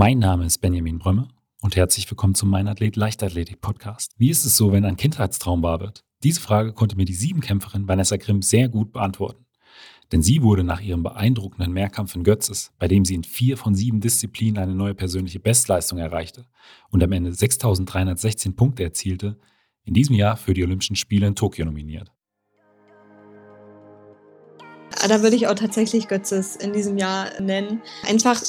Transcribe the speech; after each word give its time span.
Mein 0.00 0.18
Name 0.18 0.46
ist 0.46 0.62
Benjamin 0.62 0.98
Brömme 0.98 1.28
und 1.60 1.76
herzlich 1.76 2.10
willkommen 2.10 2.34
zum 2.34 2.48
Mein 2.48 2.68
Athlet 2.68 2.96
Leichtathletik 2.96 3.60
Podcast. 3.60 4.14
Wie 4.16 4.30
ist 4.30 4.46
es 4.46 4.56
so, 4.56 4.72
wenn 4.72 4.86
ein 4.86 4.96
Kindheitstraum 4.96 5.62
wahr 5.62 5.80
wird? 5.80 6.06
Diese 6.22 6.40
Frage 6.40 6.72
konnte 6.72 6.96
mir 6.96 7.04
die 7.04 7.12
Siebenkämpferin 7.12 7.86
Vanessa 7.86 8.16
Grimm 8.16 8.40
sehr 8.40 8.70
gut 8.70 8.94
beantworten. 8.94 9.44
Denn 10.10 10.22
sie 10.22 10.42
wurde 10.42 10.64
nach 10.64 10.80
ihrem 10.80 11.02
beeindruckenden 11.02 11.74
Mehrkampf 11.74 12.14
in 12.14 12.24
Götzes, 12.24 12.72
bei 12.78 12.88
dem 12.88 13.04
sie 13.04 13.14
in 13.14 13.24
vier 13.24 13.58
von 13.58 13.74
sieben 13.74 14.00
Disziplinen 14.00 14.56
eine 14.56 14.74
neue 14.74 14.94
persönliche 14.94 15.38
Bestleistung 15.38 15.98
erreichte 15.98 16.46
und 16.88 17.04
am 17.04 17.12
Ende 17.12 17.34
6316 17.34 18.56
Punkte 18.56 18.82
erzielte, 18.84 19.38
in 19.84 19.92
diesem 19.92 20.14
Jahr 20.14 20.38
für 20.38 20.54
die 20.54 20.64
Olympischen 20.64 20.96
Spiele 20.96 21.26
in 21.26 21.34
Tokio 21.34 21.66
nominiert. 21.66 22.10
Ah, 24.98 25.08
da 25.08 25.22
würde 25.22 25.36
ich 25.36 25.46
auch 25.46 25.54
tatsächlich 25.54 26.08
Götzes 26.08 26.56
in 26.56 26.72
diesem 26.72 26.98
Jahr 26.98 27.28
nennen. 27.40 27.80
Einfach, 28.08 28.40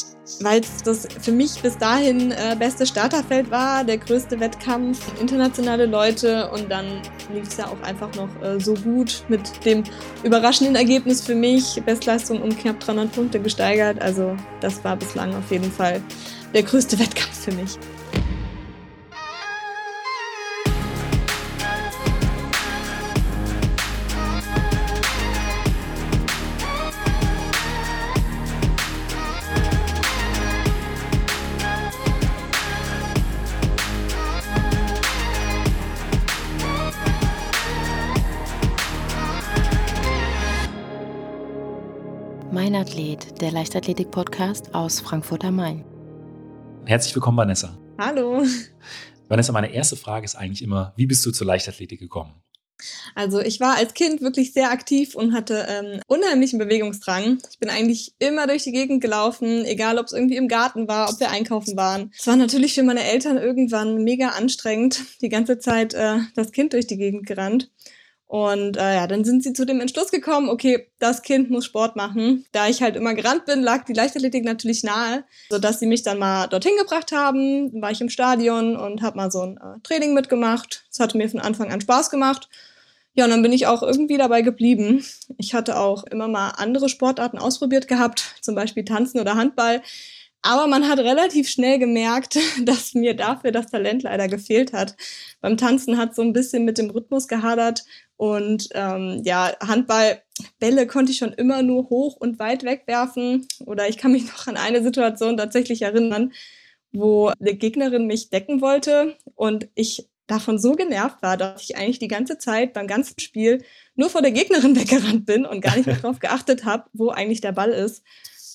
weil 0.41 0.61
es 0.61 0.81
das 0.83 1.07
für 1.21 1.31
mich 1.31 1.61
bis 1.61 1.77
dahin 1.77 2.31
äh, 2.31 2.55
beste 2.57 2.85
Starterfeld 2.85 3.51
war, 3.51 3.83
der 3.83 3.97
größte 3.97 4.39
Wettkampf, 4.39 4.99
internationale 5.21 5.85
Leute 5.85 6.49
und 6.51 6.69
dann 6.69 7.01
lief 7.33 7.47
es 7.47 7.57
ja 7.57 7.67
auch 7.67 7.81
einfach 7.83 8.13
noch 8.15 8.29
äh, 8.41 8.59
so 8.59 8.73
gut 8.73 9.23
mit 9.29 9.65
dem 9.65 9.83
überraschenden 10.23 10.75
Ergebnis 10.75 11.21
für 11.21 11.35
mich. 11.35 11.81
Bestleistung 11.85 12.41
um 12.41 12.57
knapp 12.57 12.79
300 12.79 13.11
Punkte 13.11 13.39
gesteigert. 13.39 14.01
Also 14.01 14.35
das 14.61 14.83
war 14.83 14.95
bislang 14.97 15.35
auf 15.35 15.51
jeden 15.51 15.71
Fall 15.71 16.01
der 16.53 16.63
größte 16.63 16.97
Wettkampf 16.99 17.45
für 17.45 17.51
mich. 17.51 17.77
Mein 42.71 42.83
Athlet, 42.83 43.41
der 43.41 43.51
Leichtathletik-Podcast 43.51 44.73
aus 44.73 45.01
Frankfurt 45.01 45.43
am 45.43 45.57
Main. 45.57 45.83
Herzlich 46.85 47.13
willkommen, 47.13 47.35
Vanessa. 47.35 47.77
Hallo. 47.97 48.45
Vanessa, 49.27 49.51
meine 49.51 49.73
erste 49.73 49.97
Frage 49.97 50.23
ist 50.23 50.35
eigentlich 50.35 50.61
immer, 50.61 50.93
wie 50.95 51.05
bist 51.05 51.25
du 51.25 51.31
zur 51.31 51.47
Leichtathletik 51.47 51.99
gekommen? 51.99 52.31
Also 53.13 53.41
ich 53.41 53.59
war 53.59 53.75
als 53.75 53.93
Kind 53.93 54.21
wirklich 54.21 54.53
sehr 54.53 54.71
aktiv 54.71 55.15
und 55.15 55.33
hatte 55.33 55.67
ähm, 55.67 55.99
unheimlichen 56.07 56.59
Bewegungsdrang. 56.59 57.39
Ich 57.51 57.59
bin 57.59 57.69
eigentlich 57.69 58.13
immer 58.19 58.47
durch 58.47 58.63
die 58.63 58.71
Gegend 58.71 59.01
gelaufen, 59.01 59.65
egal 59.65 59.99
ob 59.99 60.05
es 60.05 60.13
irgendwie 60.13 60.37
im 60.37 60.47
Garten 60.47 60.87
war, 60.87 61.09
ob 61.09 61.19
wir 61.19 61.29
einkaufen 61.29 61.75
waren. 61.75 62.13
Es 62.17 62.25
war 62.25 62.37
natürlich 62.37 62.75
für 62.75 62.83
meine 62.83 63.03
Eltern 63.03 63.37
irgendwann 63.37 64.01
mega 64.05 64.29
anstrengend, 64.29 65.01
die 65.21 65.29
ganze 65.29 65.59
Zeit 65.59 65.93
äh, 65.93 66.19
das 66.35 66.53
Kind 66.53 66.71
durch 66.71 66.87
die 66.87 66.97
Gegend 66.97 67.25
gerannt. 67.25 67.69
Und 68.31 68.77
äh, 68.77 68.95
ja, 68.95 69.07
dann 69.07 69.25
sind 69.25 69.43
sie 69.43 69.51
zu 69.51 69.65
dem 69.65 69.81
Entschluss 69.81 70.09
gekommen, 70.09 70.47
okay, 70.47 70.87
das 70.99 71.21
Kind 71.21 71.49
muss 71.49 71.65
Sport 71.65 71.97
machen. 71.97 72.45
Da 72.53 72.69
ich 72.69 72.81
halt 72.81 72.95
immer 72.95 73.13
gerannt 73.13 73.43
bin, 73.43 73.61
lag 73.61 73.83
die 73.83 73.91
Leichtathletik 73.91 74.45
natürlich 74.45 74.85
nahe, 74.85 75.25
sodass 75.49 75.81
sie 75.81 75.85
mich 75.85 76.03
dann 76.03 76.17
mal 76.17 76.47
dorthin 76.47 76.77
gebracht 76.77 77.11
haben. 77.11 77.73
Dann 77.73 77.81
war 77.81 77.91
ich 77.91 77.99
im 77.99 78.07
Stadion 78.07 78.77
und 78.77 79.01
habe 79.01 79.17
mal 79.17 79.29
so 79.29 79.41
ein 79.41 79.57
äh, 79.57 79.81
Training 79.83 80.13
mitgemacht. 80.13 80.85
Das 80.87 81.01
hatte 81.01 81.17
mir 81.17 81.27
von 81.27 81.41
Anfang 81.41 81.73
an 81.73 81.81
Spaß 81.81 82.09
gemacht. 82.09 82.47
Ja, 83.15 83.25
und 83.25 83.31
dann 83.31 83.41
bin 83.41 83.51
ich 83.51 83.67
auch 83.67 83.83
irgendwie 83.83 84.17
dabei 84.17 84.43
geblieben. 84.43 85.03
Ich 85.37 85.53
hatte 85.53 85.77
auch 85.77 86.05
immer 86.05 86.29
mal 86.29 86.51
andere 86.51 86.87
Sportarten 86.87 87.37
ausprobiert 87.37 87.89
gehabt, 87.89 88.35
zum 88.39 88.55
Beispiel 88.55 88.85
Tanzen 88.85 89.19
oder 89.19 89.35
Handball. 89.35 89.81
Aber 90.43 90.65
man 90.67 90.89
hat 90.89 90.99
relativ 90.99 91.49
schnell 91.49 91.77
gemerkt, 91.77 92.37
dass 92.63 92.93
mir 92.93 93.15
dafür 93.15 93.51
das 93.51 93.67
Talent 93.67 94.03
leider 94.03 94.27
gefehlt 94.27 94.73
hat. 94.73 94.95
Beim 95.39 95.57
Tanzen 95.57 95.97
hat 95.97 96.15
so 96.15 96.21
ein 96.21 96.33
bisschen 96.33 96.65
mit 96.65 96.77
dem 96.77 96.89
Rhythmus 96.89 97.27
gehadert 97.27 97.83
und 98.17 98.69
ähm, 98.73 99.21
ja, 99.23 99.51
Handballbälle 99.65 100.87
konnte 100.87 101.11
ich 101.11 101.17
schon 101.17 101.33
immer 101.33 101.63
nur 101.63 101.89
hoch 101.89 102.15
und 102.17 102.39
weit 102.39 102.63
wegwerfen. 102.63 103.47
Oder 103.65 103.89
ich 103.89 103.97
kann 103.97 104.11
mich 104.11 104.25
noch 104.27 104.47
an 104.47 104.57
eine 104.57 104.83
Situation 104.83 105.37
tatsächlich 105.37 105.83
erinnern, 105.83 106.33
wo 106.91 107.27
eine 107.27 107.53
Gegnerin 107.53 108.07
mich 108.07 108.29
decken 108.29 108.61
wollte 108.61 109.15
und 109.35 109.69
ich 109.75 110.07
davon 110.27 110.59
so 110.59 110.73
genervt 110.73 111.21
war, 111.21 111.35
dass 111.35 111.63
ich 111.63 111.77
eigentlich 111.77 111.99
die 111.99 112.07
ganze 112.07 112.37
Zeit 112.37 112.73
beim 112.73 112.87
ganzen 112.87 113.19
Spiel 113.19 113.63
nur 113.95 114.09
vor 114.09 114.21
der 114.21 114.31
Gegnerin 114.31 114.75
weggerannt 114.79 115.25
bin 115.25 115.45
und 115.45 115.61
gar 115.61 115.75
nicht 115.75 115.85
mehr 115.85 115.97
darauf 115.97 116.19
geachtet 116.19 116.65
habe, 116.65 116.85
wo 116.93 117.09
eigentlich 117.09 117.41
der 117.41 117.51
Ball 117.51 117.71
ist. 117.71 118.03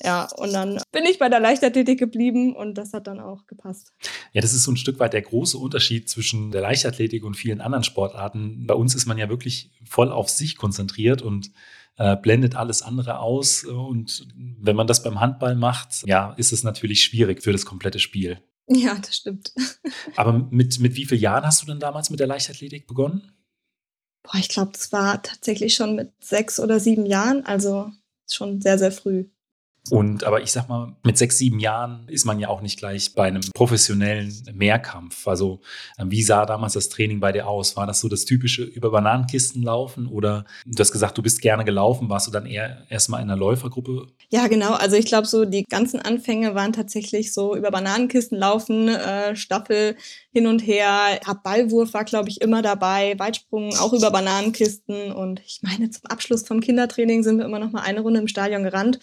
Ja, 0.02 0.28
und 0.36 0.52
dann 0.52 0.80
bin 0.92 1.04
ich 1.04 1.18
bei 1.18 1.28
der 1.28 1.40
Leichtathletik 1.40 1.98
geblieben 1.98 2.54
und 2.54 2.74
das 2.74 2.92
hat 2.92 3.06
dann 3.06 3.20
auch 3.20 3.46
gepasst. 3.46 3.92
Ja, 4.32 4.40
das 4.40 4.52
ist 4.52 4.64
so 4.64 4.72
ein 4.72 4.76
Stück 4.76 4.98
weit 4.98 5.12
der 5.12 5.22
große 5.22 5.56
Unterschied 5.58 6.08
zwischen 6.08 6.50
der 6.50 6.62
Leichtathletik 6.62 7.24
und 7.24 7.36
vielen 7.36 7.60
anderen 7.60 7.84
Sportarten. 7.84 8.66
Bei 8.66 8.74
uns 8.74 8.94
ist 8.94 9.06
man 9.06 9.18
ja 9.18 9.28
wirklich 9.28 9.70
voll 9.84 10.10
auf 10.10 10.28
sich 10.28 10.56
konzentriert 10.56 11.22
und 11.22 11.50
äh, 11.96 12.16
blendet 12.16 12.56
alles 12.56 12.82
andere 12.82 13.18
aus. 13.20 13.64
Und 13.64 14.28
wenn 14.36 14.76
man 14.76 14.86
das 14.86 15.02
beim 15.02 15.20
Handball 15.20 15.54
macht, 15.54 16.06
ja, 16.06 16.34
ist 16.36 16.52
es 16.52 16.62
natürlich 16.62 17.02
schwierig 17.02 17.42
für 17.42 17.52
das 17.52 17.64
komplette 17.64 17.98
Spiel. 17.98 18.40
Ja, 18.68 18.96
das 18.96 19.16
stimmt. 19.16 19.52
Aber 20.16 20.32
mit, 20.32 20.78
mit 20.80 20.96
wie 20.96 21.06
vielen 21.06 21.20
Jahren 21.20 21.44
hast 21.44 21.62
du 21.62 21.66
denn 21.66 21.80
damals 21.80 22.10
mit 22.10 22.20
der 22.20 22.26
Leichtathletik 22.26 22.86
begonnen? 22.86 23.32
Boah, 24.22 24.38
ich 24.38 24.48
glaube, 24.48 24.72
es 24.74 24.90
war 24.92 25.22
tatsächlich 25.22 25.74
schon 25.74 25.94
mit 25.94 26.12
sechs 26.20 26.58
oder 26.58 26.80
sieben 26.80 27.06
Jahren, 27.06 27.46
also 27.46 27.92
schon 28.28 28.60
sehr, 28.60 28.78
sehr 28.78 28.90
früh. 28.90 29.26
Und 29.90 30.24
aber 30.24 30.42
ich 30.42 30.52
sag 30.52 30.68
mal, 30.68 30.94
mit 31.04 31.18
sechs, 31.18 31.38
sieben 31.38 31.58
Jahren 31.58 32.08
ist 32.08 32.24
man 32.24 32.38
ja 32.38 32.48
auch 32.48 32.60
nicht 32.60 32.78
gleich 32.78 33.14
bei 33.14 33.24
einem 33.24 33.42
professionellen 33.54 34.32
Mehrkampf. 34.54 35.26
Also 35.28 35.60
ähm, 35.98 36.10
wie 36.10 36.22
sah 36.22 36.46
damals 36.46 36.74
das 36.74 36.88
Training 36.88 37.20
bei 37.20 37.32
dir 37.32 37.46
aus? 37.46 37.76
War 37.76 37.86
das 37.86 38.00
so 38.00 38.08
das 38.08 38.24
typische 38.24 38.62
über 38.62 38.90
Bananenkisten 38.90 39.62
laufen 39.62 40.06
oder 40.06 40.44
du 40.64 40.80
hast 40.80 40.92
gesagt, 40.92 41.18
du 41.18 41.22
bist 41.22 41.40
gerne 41.40 41.64
gelaufen, 41.64 42.08
warst 42.08 42.26
du 42.26 42.30
dann 42.30 42.46
eher 42.46 42.86
erstmal 42.88 43.22
in 43.22 43.30
einer 43.30 43.38
Läufergruppe? 43.38 44.06
Ja, 44.30 44.48
genau. 44.48 44.72
Also 44.72 44.96
ich 44.96 45.06
glaube, 45.06 45.26
so 45.26 45.44
die 45.44 45.64
ganzen 45.64 46.00
Anfänge 46.00 46.54
waren 46.54 46.72
tatsächlich 46.72 47.32
so 47.32 47.54
über 47.56 47.70
Bananenkisten 47.70 48.38
laufen, 48.38 48.88
äh, 48.88 49.36
Staffel 49.36 49.96
hin 50.32 50.46
und 50.46 50.60
her. 50.60 51.20
Ballwurf 51.42 51.94
war, 51.94 52.04
glaube 52.04 52.28
ich, 52.28 52.40
immer 52.40 52.60
dabei, 52.60 53.14
Weitsprung 53.18 53.74
auch 53.76 53.92
über 53.92 54.10
Bananenkisten. 54.10 55.12
Und 55.12 55.40
ich 55.46 55.60
meine, 55.62 55.90
zum 55.90 56.06
Abschluss 56.10 56.46
vom 56.46 56.60
Kindertraining 56.60 57.22
sind 57.22 57.38
wir 57.38 57.44
immer 57.44 57.58
noch 57.58 57.72
mal 57.72 57.82
eine 57.82 58.00
Runde 58.00 58.20
im 58.20 58.28
Stadion 58.28 58.62
gerannt. 58.62 58.98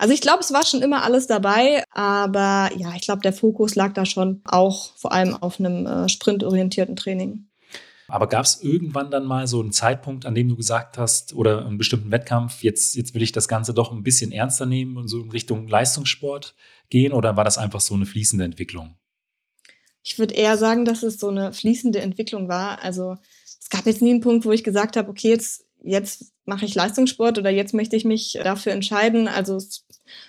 Also 0.00 0.14
ich 0.14 0.22
glaube, 0.22 0.40
es 0.40 0.50
war 0.50 0.64
schon 0.64 0.80
immer 0.80 1.02
alles 1.02 1.26
dabei, 1.26 1.84
aber 1.90 2.70
ja, 2.74 2.94
ich 2.96 3.02
glaube, 3.02 3.20
der 3.20 3.34
Fokus 3.34 3.74
lag 3.74 3.92
da 3.92 4.06
schon 4.06 4.40
auch 4.46 4.96
vor 4.96 5.12
allem 5.12 5.34
auf 5.34 5.60
einem 5.60 5.84
äh, 5.84 6.08
sprintorientierten 6.08 6.96
Training. 6.96 7.50
Aber 8.08 8.26
gab 8.26 8.46
es 8.46 8.62
irgendwann 8.62 9.10
dann 9.10 9.26
mal 9.26 9.46
so 9.46 9.60
einen 9.60 9.72
Zeitpunkt, 9.72 10.24
an 10.24 10.34
dem 10.34 10.48
du 10.48 10.56
gesagt 10.56 10.96
hast, 10.96 11.34
oder 11.34 11.66
einen 11.66 11.76
bestimmten 11.76 12.10
Wettkampf, 12.10 12.62
jetzt, 12.62 12.96
jetzt 12.96 13.14
will 13.14 13.20
ich 13.20 13.32
das 13.32 13.46
Ganze 13.46 13.74
doch 13.74 13.92
ein 13.92 14.02
bisschen 14.02 14.32
ernster 14.32 14.64
nehmen 14.64 14.96
und 14.96 15.08
so 15.08 15.20
in 15.20 15.30
Richtung 15.32 15.68
Leistungssport 15.68 16.54
gehen, 16.88 17.12
oder 17.12 17.36
war 17.36 17.44
das 17.44 17.58
einfach 17.58 17.82
so 17.82 17.92
eine 17.92 18.06
fließende 18.06 18.46
Entwicklung? 18.46 18.96
Ich 20.02 20.18
würde 20.18 20.32
eher 20.32 20.56
sagen, 20.56 20.86
dass 20.86 21.02
es 21.02 21.20
so 21.20 21.28
eine 21.28 21.52
fließende 21.52 22.00
Entwicklung 22.00 22.48
war. 22.48 22.82
Also 22.82 23.18
es 23.44 23.68
gab 23.68 23.84
jetzt 23.84 24.00
nie 24.00 24.12
einen 24.12 24.22
Punkt, 24.22 24.46
wo 24.46 24.52
ich 24.52 24.64
gesagt 24.64 24.96
habe, 24.96 25.10
okay, 25.10 25.28
jetzt 25.28 25.66
jetzt 25.82 26.32
mache 26.44 26.64
ich 26.64 26.74
Leistungssport 26.74 27.38
oder 27.38 27.50
jetzt 27.50 27.74
möchte 27.74 27.96
ich 27.96 28.04
mich 28.04 28.38
dafür 28.42 28.72
entscheiden. 28.72 29.28
Also 29.28 29.56
es 29.56 29.86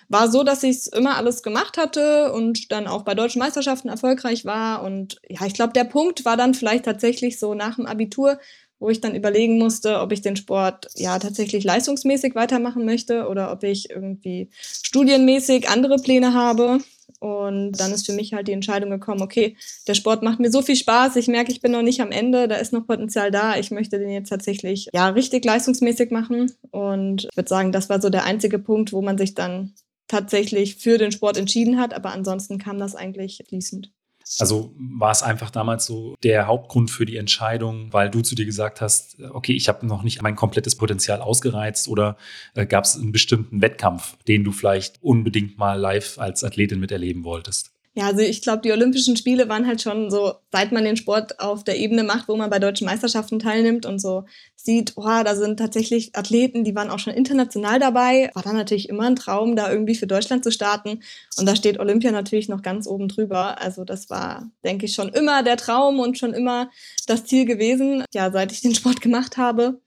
war 0.08 0.30
so, 0.30 0.44
dass 0.44 0.64
ich 0.64 0.78
es 0.78 0.88
immer 0.88 1.18
alles 1.18 1.44
gemacht 1.44 1.78
hatte 1.78 2.32
und 2.34 2.72
dann 2.72 2.88
auch 2.88 3.04
bei 3.04 3.16
deutschen 3.16 3.40
Meisterschaften 3.40 3.90
erfolgreich 3.90 4.46
war. 4.46 4.84
Und 4.84 5.20
ja, 5.28 5.46
ich 5.46 5.54
glaube, 5.54 5.74
der 5.74 5.86
Punkt 5.86 6.26
war 6.26 6.38
dann 6.38 6.54
vielleicht 6.54 6.86
tatsächlich 6.86 7.40
so 7.40 7.54
nach 7.54 7.76
dem 7.76 7.86
Abitur, 7.86 8.40
wo 8.80 8.90
ich 8.90 9.00
dann 9.00 9.16
überlegen 9.16 9.60
musste, 9.60 10.00
ob 10.00 10.12
ich 10.12 10.22
den 10.22 10.36
Sport 10.36 10.88
ja 10.96 11.20
tatsächlich 11.20 11.64
leistungsmäßig 11.64 12.36
weitermachen 12.36 12.84
möchte 12.84 13.28
oder 13.28 13.52
ob 13.52 13.64
ich 13.64 13.92
irgendwie 13.92 14.50
studienmäßig 14.54 15.70
andere 15.70 15.98
Pläne 15.98 16.34
habe. 16.34 16.80
Und 17.22 17.74
dann 17.74 17.92
ist 17.92 18.08
für 18.08 18.14
mich 18.14 18.34
halt 18.34 18.48
die 18.48 18.52
Entscheidung 18.52 18.90
gekommen, 18.90 19.22
okay, 19.22 19.56
der 19.88 19.94
Sport 19.94 20.24
macht 20.24 20.40
mir 20.40 20.50
so 20.50 20.64
viel 20.64 20.76
Spaß, 20.76 21.18
ich 21.18 21.28
merke, 21.28 21.52
ich 21.52 21.62
bin 21.62 21.72
noch 21.72 21.84
nicht 21.84 22.02
am 22.02 22.12
Ende, 22.12 22.48
da 22.48 22.56
ist 22.56 22.74
noch 22.74 22.88
Potenzial 22.88 23.30
da, 23.30 23.58
ich 23.58 23.70
möchte 23.70 24.00
den 24.00 24.10
jetzt 24.10 24.30
tatsächlich 24.30 24.90
ja 24.92 25.08
richtig 25.10 25.46
leistungsmäßig 25.46 26.10
machen. 26.10 26.52
Und 26.72 27.28
ich 27.30 27.38
würde 27.38 27.48
sagen, 27.48 27.72
das 27.72 27.90
war 27.90 28.02
so 28.02 28.10
der 28.10 28.24
einzige 28.24 28.58
Punkt, 28.58 28.92
wo 28.92 29.04
man 29.04 29.20
sich 29.20 29.36
dann 29.36 29.76
tatsächlich 30.08 30.78
für 30.78 30.98
den 30.98 31.12
Sport 31.12 31.38
entschieden 31.38 31.80
hat, 31.80 31.94
aber 31.94 32.12
ansonsten 32.12 32.58
kam 32.58 32.80
das 32.80 32.96
eigentlich 32.96 33.44
fließend. 33.48 33.92
Also 34.40 34.74
war 34.78 35.12
es 35.12 35.24
einfach 35.24 35.50
damals 35.50 35.86
so 35.86 36.16
der 36.24 36.48
Hauptgrund 36.48 36.90
für 36.90 37.06
die 37.06 37.18
Entscheidung, 37.18 37.92
weil 37.92 38.10
du 38.10 38.22
zu 38.22 38.36
dir 38.36 38.46
gesagt 38.46 38.82
hast, 38.82 39.18
okay, 39.32 39.54
ich 39.54 39.68
habe 39.68 39.86
noch 39.86 40.04
nicht 40.04 40.22
mein 40.22 40.36
komplettes 40.36 40.76
Potenzial 40.76 41.22
ausgereizt 41.22 41.88
oder 41.88 42.18
äh, 42.54 42.66
gab 42.66 42.86
es 42.86 42.96
einen 42.96 43.12
bestimmten 43.12 43.62
Wettkampf, 43.62 44.18
den 44.28 44.44
du 44.44 44.52
vielleicht 44.52 45.02
unbedingt 45.02 45.58
mal 45.58 45.80
live 45.80 46.18
als 46.18 46.44
Athletin 46.44 46.80
miterleben 46.80 47.24
wolltest? 47.24 47.72
Ja, 47.94 48.06
also 48.06 48.22
ich 48.22 48.42
glaube, 48.42 48.62
die 48.62 48.72
Olympischen 48.72 49.18
Spiele 49.18 49.50
waren 49.50 49.68
halt 49.68 49.82
schon 49.82 50.10
so, 50.10 50.36
seit 50.50 50.72
man 50.72 50.86
den 50.86 50.96
Sport 50.96 51.42
auf 51.42 51.66
der 51.66 51.78
Ebene 51.78 52.04
macht, 52.04 52.30
wo 52.30 52.38
man 52.38 52.50
bei 52.50 52.58
deutschen 52.58 52.86
Meisterschaften 52.86 53.38
teilnimmt 53.38 53.86
und 53.86 54.00
so 54.00 54.24
sieht, 54.56 54.94
oh, 54.96 55.04
da 55.04 55.36
sind 55.36 55.58
tatsächlich 55.58 56.16
Athleten, 56.16 56.64
die 56.64 56.74
waren 56.74 56.90
auch 56.90 57.00
schon 57.00 57.14
international 57.14 57.80
dabei. 57.80 58.32
War 58.34 58.44
dann 58.44 58.56
natürlich 58.56 58.88
immer 58.88 59.04
ein 59.08 59.18
Traum, 59.18 59.58
da 59.58 59.70
irgendwie 59.70 59.96
für 59.96 60.08
Deutschland 60.08 60.46
zu 60.46 60.52
starten. 60.54 61.02
Und 61.38 61.46
da 61.46 61.56
steht 61.56 61.80
Olympia 61.80 62.12
natürlich 62.12 62.48
noch 62.48 62.62
ganz 62.62 62.88
oben 62.88 63.10
drüber. 63.10 63.60
Also 63.60 63.84
das 63.84 64.10
war, 64.10 64.50
denke 64.64 64.86
ich, 64.86 64.94
schon 64.94 65.10
immer 65.10 65.44
der 65.44 65.58
Traum 65.58 66.00
und 66.00 66.18
schon 66.18 66.34
immer 66.34 66.70
das 67.08 67.26
Ziel 67.26 67.44
gewesen, 67.46 68.06
ja, 68.14 68.32
seit 68.32 68.54
ich 68.54 68.62
den 68.62 68.76
Sport 68.76 69.02
gemacht 69.02 69.36
habe. 69.36 69.82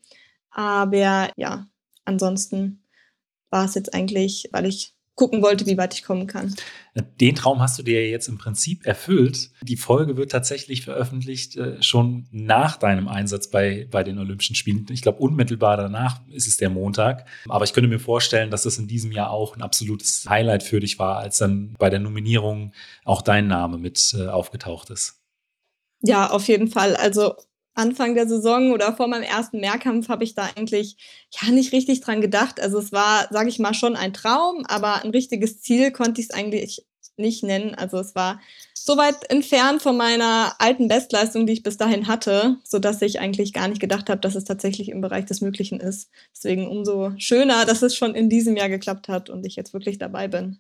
Aber 0.51 1.31
ja, 1.37 1.69
ansonsten 2.05 2.83
war 3.49 3.65
es 3.65 3.75
jetzt 3.75 3.95
eigentlich, 3.95 4.49
weil 4.53 4.67
ich 4.67 4.94
gucken 5.15 5.43
wollte, 5.43 5.67
wie 5.67 5.79
weit 5.79 5.95
ich 5.95 6.03
kommen 6.03 6.27
kann. 6.27 6.55
Den 7.21 7.35
Traum 7.35 7.61
hast 7.61 7.79
du 7.79 7.83
dir 7.83 8.09
jetzt 8.09 8.29
im 8.29 8.39
Prinzip 8.39 8.85
erfüllt. 8.85 9.51
Die 9.63 9.77
Folge 9.77 10.17
wird 10.17 10.33
tatsächlich 10.33 10.83
veröffentlicht 10.83 11.57
äh, 11.57 11.81
schon 11.83 12.27
nach 12.33 12.77
deinem 12.77 13.09
Einsatz 13.09 13.49
bei, 13.49 13.87
bei 13.91 14.03
den 14.03 14.19
Olympischen 14.19 14.57
Spielen. 14.57 14.87
Ich 14.91 15.03
glaube, 15.03 15.19
unmittelbar 15.19 15.77
danach 15.77 16.21
ist 16.29 16.49
es 16.49 16.57
der 16.57 16.71
Montag. 16.71 17.27
Aber 17.49 17.65
ich 17.65 17.73
könnte 17.73 17.89
mir 17.89 18.01
vorstellen, 18.01 18.51
dass 18.51 18.65
das 18.65 18.79
in 18.79 18.89
diesem 18.89 19.13
Jahr 19.13 19.31
auch 19.31 19.57
ein 19.57 19.63
absolutes 19.63 20.25
Highlight 20.29 20.63
für 20.63 20.81
dich 20.81 20.99
war, 20.99 21.19
als 21.19 21.39
dann 21.39 21.75
bei 21.79 21.91
der 21.91 22.01
Nominierung 22.01 22.73
auch 23.05 23.23
dein 23.23 23.47
Name 23.47 23.79
mit 23.79 24.15
äh, 24.19 24.27
aufgetaucht 24.27 24.91
ist. 24.91 25.21
Ja, 26.01 26.31
auf 26.31 26.49
jeden 26.49 26.69
Fall. 26.69 26.97
Also 26.97 27.35
Anfang 27.75 28.15
der 28.15 28.29
Saison 28.29 28.73
oder 28.73 28.95
vor 28.97 29.09
meinem 29.09 29.25
ersten 29.25 29.61
Mehrkampf 29.61 30.09
habe 30.09 30.25
ich 30.25 30.35
da 30.35 30.49
eigentlich 30.57 30.97
ja 31.31 31.51
nicht 31.51 31.73
richtig 31.73 32.01
dran 32.01 32.21
gedacht. 32.21 32.61
Also 32.61 32.79
es 32.79 32.93
war, 32.93 33.29
sage 33.31 33.49
ich 33.49 33.59
mal, 33.59 33.75
schon 33.75 33.97
ein 33.97 34.13
Traum, 34.13 34.65
aber 34.67 35.03
ein 35.05 35.11
richtiges 35.11 35.61
Ziel 35.61 35.91
konnte 35.91 36.21
ich 36.21 36.29
es 36.29 36.35
eigentlich 36.35 36.87
nicht 37.17 37.43
nennen. 37.43 37.75
Also 37.75 37.99
es 37.99 38.15
war 38.15 38.41
so 38.75 38.97
weit 38.97 39.31
entfernt 39.31 39.81
von 39.81 39.97
meiner 39.97 40.55
alten 40.59 40.89
Bestleistung, 40.89 41.47
die 41.47 41.55
ich 41.55 41.63
bis 41.63 41.77
dahin 41.77 42.07
hatte, 42.07 42.59
so 42.65 42.79
dass 42.79 43.01
ich 43.01 43.21
eigentlich 43.21 43.53
gar 43.53 43.69
nicht 43.69 43.81
gedacht 43.81 44.11
habe, 44.11 44.21
dass 44.21 44.35
es 44.35 44.45
tatsächlich 44.45 44.91
im 44.91 45.01
Bereich 45.01 45.25
des 45.25 45.41
Möglichen 45.41 45.81
ist. 45.81 46.11
Deswegen 46.35 46.69
umso 46.69 47.13
schöner, 47.17 47.65
dass 47.65 47.83
es 47.83 47.97
schon 47.97 48.15
in 48.15 48.29
diesem 48.29 48.57
Jahr 48.57 48.69
geklappt 48.69 49.09
hat 49.09 49.31
und 49.31 49.47
ich 49.47 49.57
jetzt 49.57 49.73
wirklich 49.73 49.99
dabei 49.99 50.29
bin. 50.29 50.59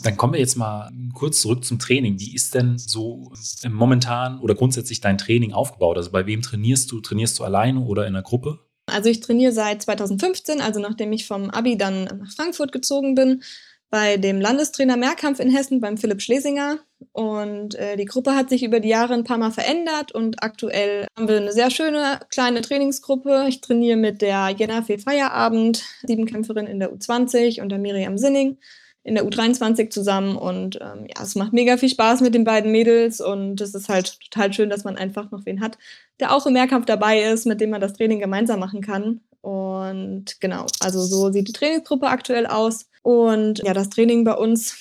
Dann 0.00 0.16
kommen 0.16 0.32
wir 0.32 0.40
jetzt 0.40 0.56
mal 0.56 0.90
kurz 1.14 1.40
zurück 1.40 1.64
zum 1.64 1.78
Training. 1.78 2.18
Wie 2.18 2.34
ist 2.34 2.54
denn 2.54 2.78
so 2.78 3.32
momentan 3.68 4.40
oder 4.40 4.54
grundsätzlich 4.54 5.00
dein 5.00 5.18
Training 5.18 5.52
aufgebaut? 5.52 5.96
Also 5.96 6.10
bei 6.10 6.26
wem 6.26 6.42
trainierst 6.42 6.90
du? 6.90 7.00
Trainierst 7.00 7.38
du 7.38 7.44
alleine 7.44 7.80
oder 7.80 8.06
in 8.06 8.14
einer 8.14 8.22
Gruppe? 8.22 8.58
Also 8.86 9.08
ich 9.08 9.20
trainiere 9.20 9.52
seit 9.52 9.82
2015, 9.82 10.60
also 10.60 10.78
nachdem 10.78 11.12
ich 11.12 11.26
vom 11.26 11.50
Abi 11.50 11.76
dann 11.76 12.04
nach 12.04 12.30
Frankfurt 12.30 12.70
gezogen 12.70 13.16
bin, 13.16 13.42
bei 13.90 14.16
dem 14.16 14.40
Landestrainer 14.40 14.96
Mehrkampf 14.96 15.40
in 15.40 15.50
Hessen, 15.50 15.80
beim 15.80 15.96
Philipp 15.96 16.20
Schlesinger. 16.20 16.78
Und 17.12 17.74
äh, 17.76 17.96
die 17.96 18.04
Gruppe 18.04 18.34
hat 18.34 18.48
sich 18.48 18.62
über 18.62 18.80
die 18.80 18.88
Jahre 18.88 19.14
ein 19.14 19.24
paar 19.24 19.38
Mal 19.38 19.50
verändert 19.50 20.12
und 20.12 20.42
aktuell 20.42 21.06
haben 21.16 21.28
wir 21.28 21.36
eine 21.36 21.52
sehr 21.52 21.70
schöne 21.70 22.20
kleine 22.30 22.62
Trainingsgruppe. 22.62 23.46
Ich 23.48 23.60
trainiere 23.60 23.96
mit 23.96 24.22
der 24.22 24.48
Jena 24.50 24.82
Fee 24.82 24.98
Feierabend, 24.98 25.84
Siebenkämpferin 26.06 26.66
in 26.66 26.80
der 26.80 26.92
U20 26.92 27.60
und 27.60 27.68
der 27.70 27.78
Miriam 27.78 28.18
Sinning 28.18 28.58
in 29.06 29.14
der 29.14 29.24
U23 29.24 29.88
zusammen 29.90 30.36
und 30.36 30.80
ähm, 30.80 31.06
ja, 31.06 31.22
es 31.22 31.36
macht 31.36 31.52
mega 31.52 31.76
viel 31.76 31.88
Spaß 31.88 32.22
mit 32.22 32.34
den 32.34 32.42
beiden 32.42 32.72
Mädels 32.72 33.20
und 33.20 33.60
es 33.60 33.72
ist 33.72 33.88
halt 33.88 34.18
total 34.20 34.52
schön, 34.52 34.68
dass 34.68 34.82
man 34.82 34.96
einfach 34.96 35.30
noch 35.30 35.46
wen 35.46 35.60
hat, 35.60 35.78
der 36.18 36.34
auch 36.34 36.44
im 36.44 36.54
Mehrkampf 36.54 36.86
dabei 36.86 37.22
ist, 37.22 37.46
mit 37.46 37.60
dem 37.60 37.70
man 37.70 37.80
das 37.80 37.92
Training 37.92 38.18
gemeinsam 38.18 38.58
machen 38.58 38.80
kann. 38.80 39.20
Und 39.42 40.40
genau, 40.40 40.66
also 40.80 41.00
so 41.02 41.30
sieht 41.30 41.46
die 41.46 41.52
Trainingsgruppe 41.52 42.08
aktuell 42.08 42.46
aus. 42.46 42.86
Und 43.06 43.60
ja, 43.60 43.72
das 43.72 43.88
Training 43.88 44.24
bei 44.24 44.34
uns 44.34 44.78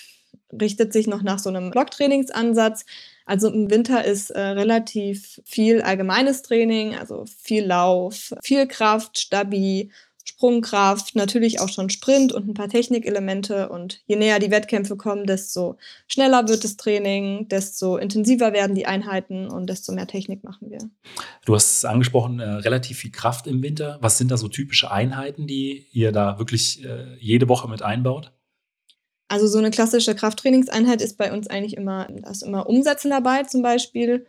richtet 0.52 0.94
sich 0.94 1.06
noch 1.06 1.22
nach 1.22 1.38
so 1.38 1.48
einem 1.48 1.70
Blocktrainingsansatz. 1.70 2.84
Also 3.28 3.50
im 3.50 3.70
Winter 3.70 4.04
ist 4.04 4.32
äh, 4.32 4.40
relativ 4.40 5.40
viel 5.46 5.84
allgemeines 5.84 6.42
Training, 6.42 6.96
also 6.96 7.26
viel 7.40 7.68
Lauf, 7.68 8.34
viel 8.42 8.68
Kraft, 8.68 9.20
Stabi, 9.20 9.92
Sprungkraft, 10.28 11.16
natürlich 11.16 11.60
auch 11.60 11.70
schon 11.70 11.92
Sprint 11.92 12.34
und 12.34 12.50
ein 12.50 12.56
paar 12.56 12.68
Technikelemente. 12.68 13.70
Und 13.70 14.02
je 14.08 14.16
näher 14.16 14.40
die 14.40 14.50
Wettkämpfe 14.50 14.98
kommen, 14.98 15.28
desto 15.28 15.78
schneller 16.08 16.48
wird 16.48 16.64
das 16.64 16.78
Training, 16.78 17.48
desto 17.48 17.98
intensiver 17.98 18.52
werden 18.52 18.76
die 18.76 18.88
Einheiten 18.88 19.48
und 19.48 19.70
desto 19.70 19.94
mehr 19.94 20.08
Technik 20.08 20.44
machen 20.44 20.72
wir. 20.72 20.80
Du 21.46 21.54
hast 21.54 21.78
es 21.78 21.86
angesprochen, 21.86 22.40
äh, 22.40 22.50
relativ 22.50 22.98
viel 22.98 23.12
Kraft 23.12 23.46
im 23.46 23.62
Winter. 23.62 24.00
Was 24.02 24.18
sind 24.18 24.32
da 24.32 24.38
so 24.38 24.48
typische 24.48 24.92
Einheiten, 24.92 25.46
die 25.46 25.88
ihr 25.92 26.12
da 26.12 26.40
wirklich 26.40 26.84
äh, 26.84 27.16
jede 27.20 27.48
Woche 27.48 27.70
mit 27.70 27.84
einbaut? 27.84 28.32
Also 29.28 29.48
so 29.48 29.60
eine 29.60 29.70
klassische 29.70 30.16
Krafttrainingseinheit 30.16 31.02
ist 31.02 31.18
bei 31.18 31.32
uns 31.32 31.48
eigentlich 31.48 31.78
immer, 31.78 32.08
da 32.10 32.32
ist 32.32 32.42
immer 32.42 32.68
Umsetzen 32.68 33.12
dabei 33.12 33.44
zum 33.44 33.62
Beispiel. 33.62 34.26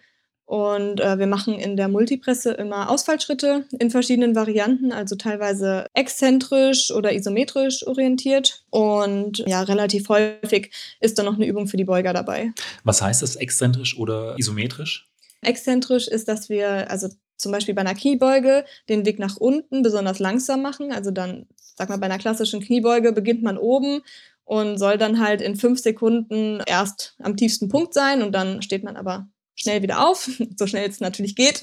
Und 0.47 1.01
äh, 1.01 1.19
wir 1.19 1.27
machen 1.27 1.59
in 1.59 1.77
der 1.77 1.89
Multipresse 1.89 2.53
immer 2.53 2.89
Ausfallschritte 2.89 3.65
in 3.81 3.91
verschiedenen 3.91 4.37
Varianten, 4.37 4.93
also 4.93 5.17
teilweise 5.17 5.87
exzentrisch 5.93 6.93
oder 6.93 7.13
isometrisch 7.13 7.85
orientiert. 7.85 8.65
Und 8.71 9.39
ja, 9.47 9.63
relativ 9.63 10.09
häufig 10.09 10.71
ist 11.01 11.19
da 11.19 11.25
noch 11.25 11.35
eine 11.35 11.47
Übung 11.47 11.67
für 11.67 11.77
die 11.77 11.85
Beuger 11.85 12.13
dabei. 12.13 12.53
Was 12.85 13.03
heißt 13.03 13.23
das 13.23 13.35
exzentrisch 13.35 13.99
oder 13.99 14.39
isometrisch? 14.39 15.11
Exzentrisch 15.43 16.07
ist, 16.07 16.29
dass 16.29 16.49
wir 16.49 16.91
also 16.91 17.09
zum 17.37 17.51
Beispiel 17.51 17.75
bei 17.75 17.81
einer 17.81 17.95
Kniebeuge 17.95 18.65
den 18.89 19.05
Weg 19.05 19.19
nach 19.19 19.37
unten 19.37 19.83
besonders 19.83 20.21
langsam 20.21 20.63
machen. 20.63 20.93
Also 20.93 21.11
dann, 21.11 21.47
sag 21.57 21.89
mal, 21.89 21.99
bei 21.99 22.07
einer 22.07 22.19
klassischen 22.19 22.61
Kniebeuge 22.61 23.13
beginnt 23.13 23.43
man 23.43 23.59
oben 23.59 24.03
und 24.45 24.79
soll 24.79 24.97
dann 24.97 25.21
halt 25.21 25.43
in 25.43 25.57
fünf 25.57 25.81
Sekunden 25.81 26.63
erst 26.67 27.17
am 27.21 27.37
tiefsten 27.37 27.69
Punkt 27.69 27.95
sein 27.95 28.23
und 28.23 28.33
dann 28.33 28.63
steht 28.63 28.85
man 28.85 28.97
aber 28.97 29.29
schnell 29.57 29.83
wieder 29.83 30.09
auf, 30.09 30.31
so 30.57 30.67
schnell 30.67 30.89
es 30.89 31.01
natürlich 31.01 31.35
geht. 31.35 31.61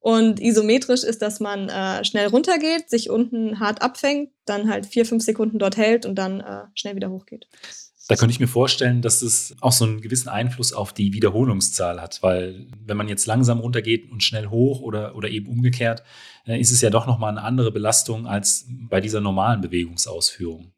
Und 0.00 0.40
isometrisch 0.40 1.02
ist, 1.02 1.22
dass 1.22 1.40
man 1.40 1.68
äh, 1.68 2.04
schnell 2.04 2.28
runtergeht, 2.28 2.88
sich 2.88 3.10
unten 3.10 3.58
hart 3.58 3.82
abfängt, 3.82 4.30
dann 4.44 4.70
halt 4.70 4.86
vier, 4.86 5.04
fünf 5.04 5.24
Sekunden 5.24 5.58
dort 5.58 5.76
hält 5.76 6.06
und 6.06 6.14
dann 6.14 6.40
äh, 6.40 6.62
schnell 6.74 6.94
wieder 6.94 7.10
hochgeht. 7.10 7.48
Da 8.08 8.16
könnte 8.16 8.32
ich 8.32 8.40
mir 8.40 8.48
vorstellen, 8.48 9.02
dass 9.02 9.20
es 9.20 9.54
auch 9.60 9.72
so 9.72 9.84
einen 9.84 10.00
gewissen 10.00 10.30
Einfluss 10.30 10.72
auf 10.72 10.94
die 10.94 11.12
Wiederholungszahl 11.12 12.00
hat, 12.00 12.22
weil 12.22 12.66
wenn 12.86 12.96
man 12.96 13.08
jetzt 13.08 13.26
langsam 13.26 13.58
runtergeht 13.58 14.10
und 14.10 14.22
schnell 14.22 14.46
hoch 14.46 14.80
oder, 14.80 15.14
oder 15.14 15.28
eben 15.28 15.46
umgekehrt, 15.46 16.04
äh, 16.46 16.58
ist 16.58 16.70
es 16.70 16.80
ja 16.80 16.88
doch 16.88 17.06
nochmal 17.06 17.32
eine 17.32 17.42
andere 17.42 17.70
Belastung 17.70 18.26
als 18.26 18.66
bei 18.88 19.02
dieser 19.02 19.20
normalen 19.20 19.60
Bewegungsausführung. 19.60 20.72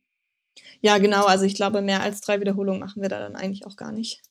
Ja, 0.80 0.98
genau. 0.98 1.26
Also 1.26 1.44
ich 1.44 1.54
glaube, 1.54 1.82
mehr 1.82 2.02
als 2.02 2.20
drei 2.20 2.40
Wiederholungen 2.40 2.80
machen 2.80 3.02
wir 3.02 3.08
da 3.08 3.20
dann 3.20 3.36
eigentlich 3.36 3.66
auch 3.66 3.76
gar 3.76 3.92
nicht. 3.92 4.22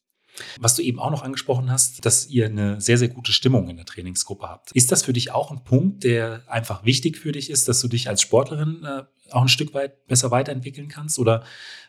Was 0.59 0.75
du 0.75 0.81
eben 0.81 0.99
auch 0.99 1.11
noch 1.11 1.23
angesprochen 1.23 1.71
hast, 1.71 2.05
dass 2.05 2.27
ihr 2.27 2.45
eine 2.45 2.81
sehr, 2.81 2.97
sehr 2.97 3.09
gute 3.09 3.31
Stimmung 3.31 3.69
in 3.69 3.77
der 3.77 3.85
Trainingsgruppe 3.85 4.47
habt. 4.47 4.71
Ist 4.73 4.91
das 4.91 5.03
für 5.03 5.13
dich 5.13 5.31
auch 5.31 5.51
ein 5.51 5.63
Punkt, 5.63 6.03
der 6.03 6.43
einfach 6.47 6.85
wichtig 6.85 7.17
für 7.17 7.31
dich 7.31 7.49
ist, 7.49 7.67
dass 7.67 7.81
du 7.81 7.87
dich 7.87 8.09
als 8.09 8.21
Sportlerin 8.21 8.83
äh, 8.83 9.03
auch 9.31 9.41
ein 9.41 9.49
Stück 9.49 9.73
weit 9.73 10.07
besser 10.07 10.31
weiterentwickeln 10.31 10.87
kannst? 10.87 11.19
Oder 11.19 11.43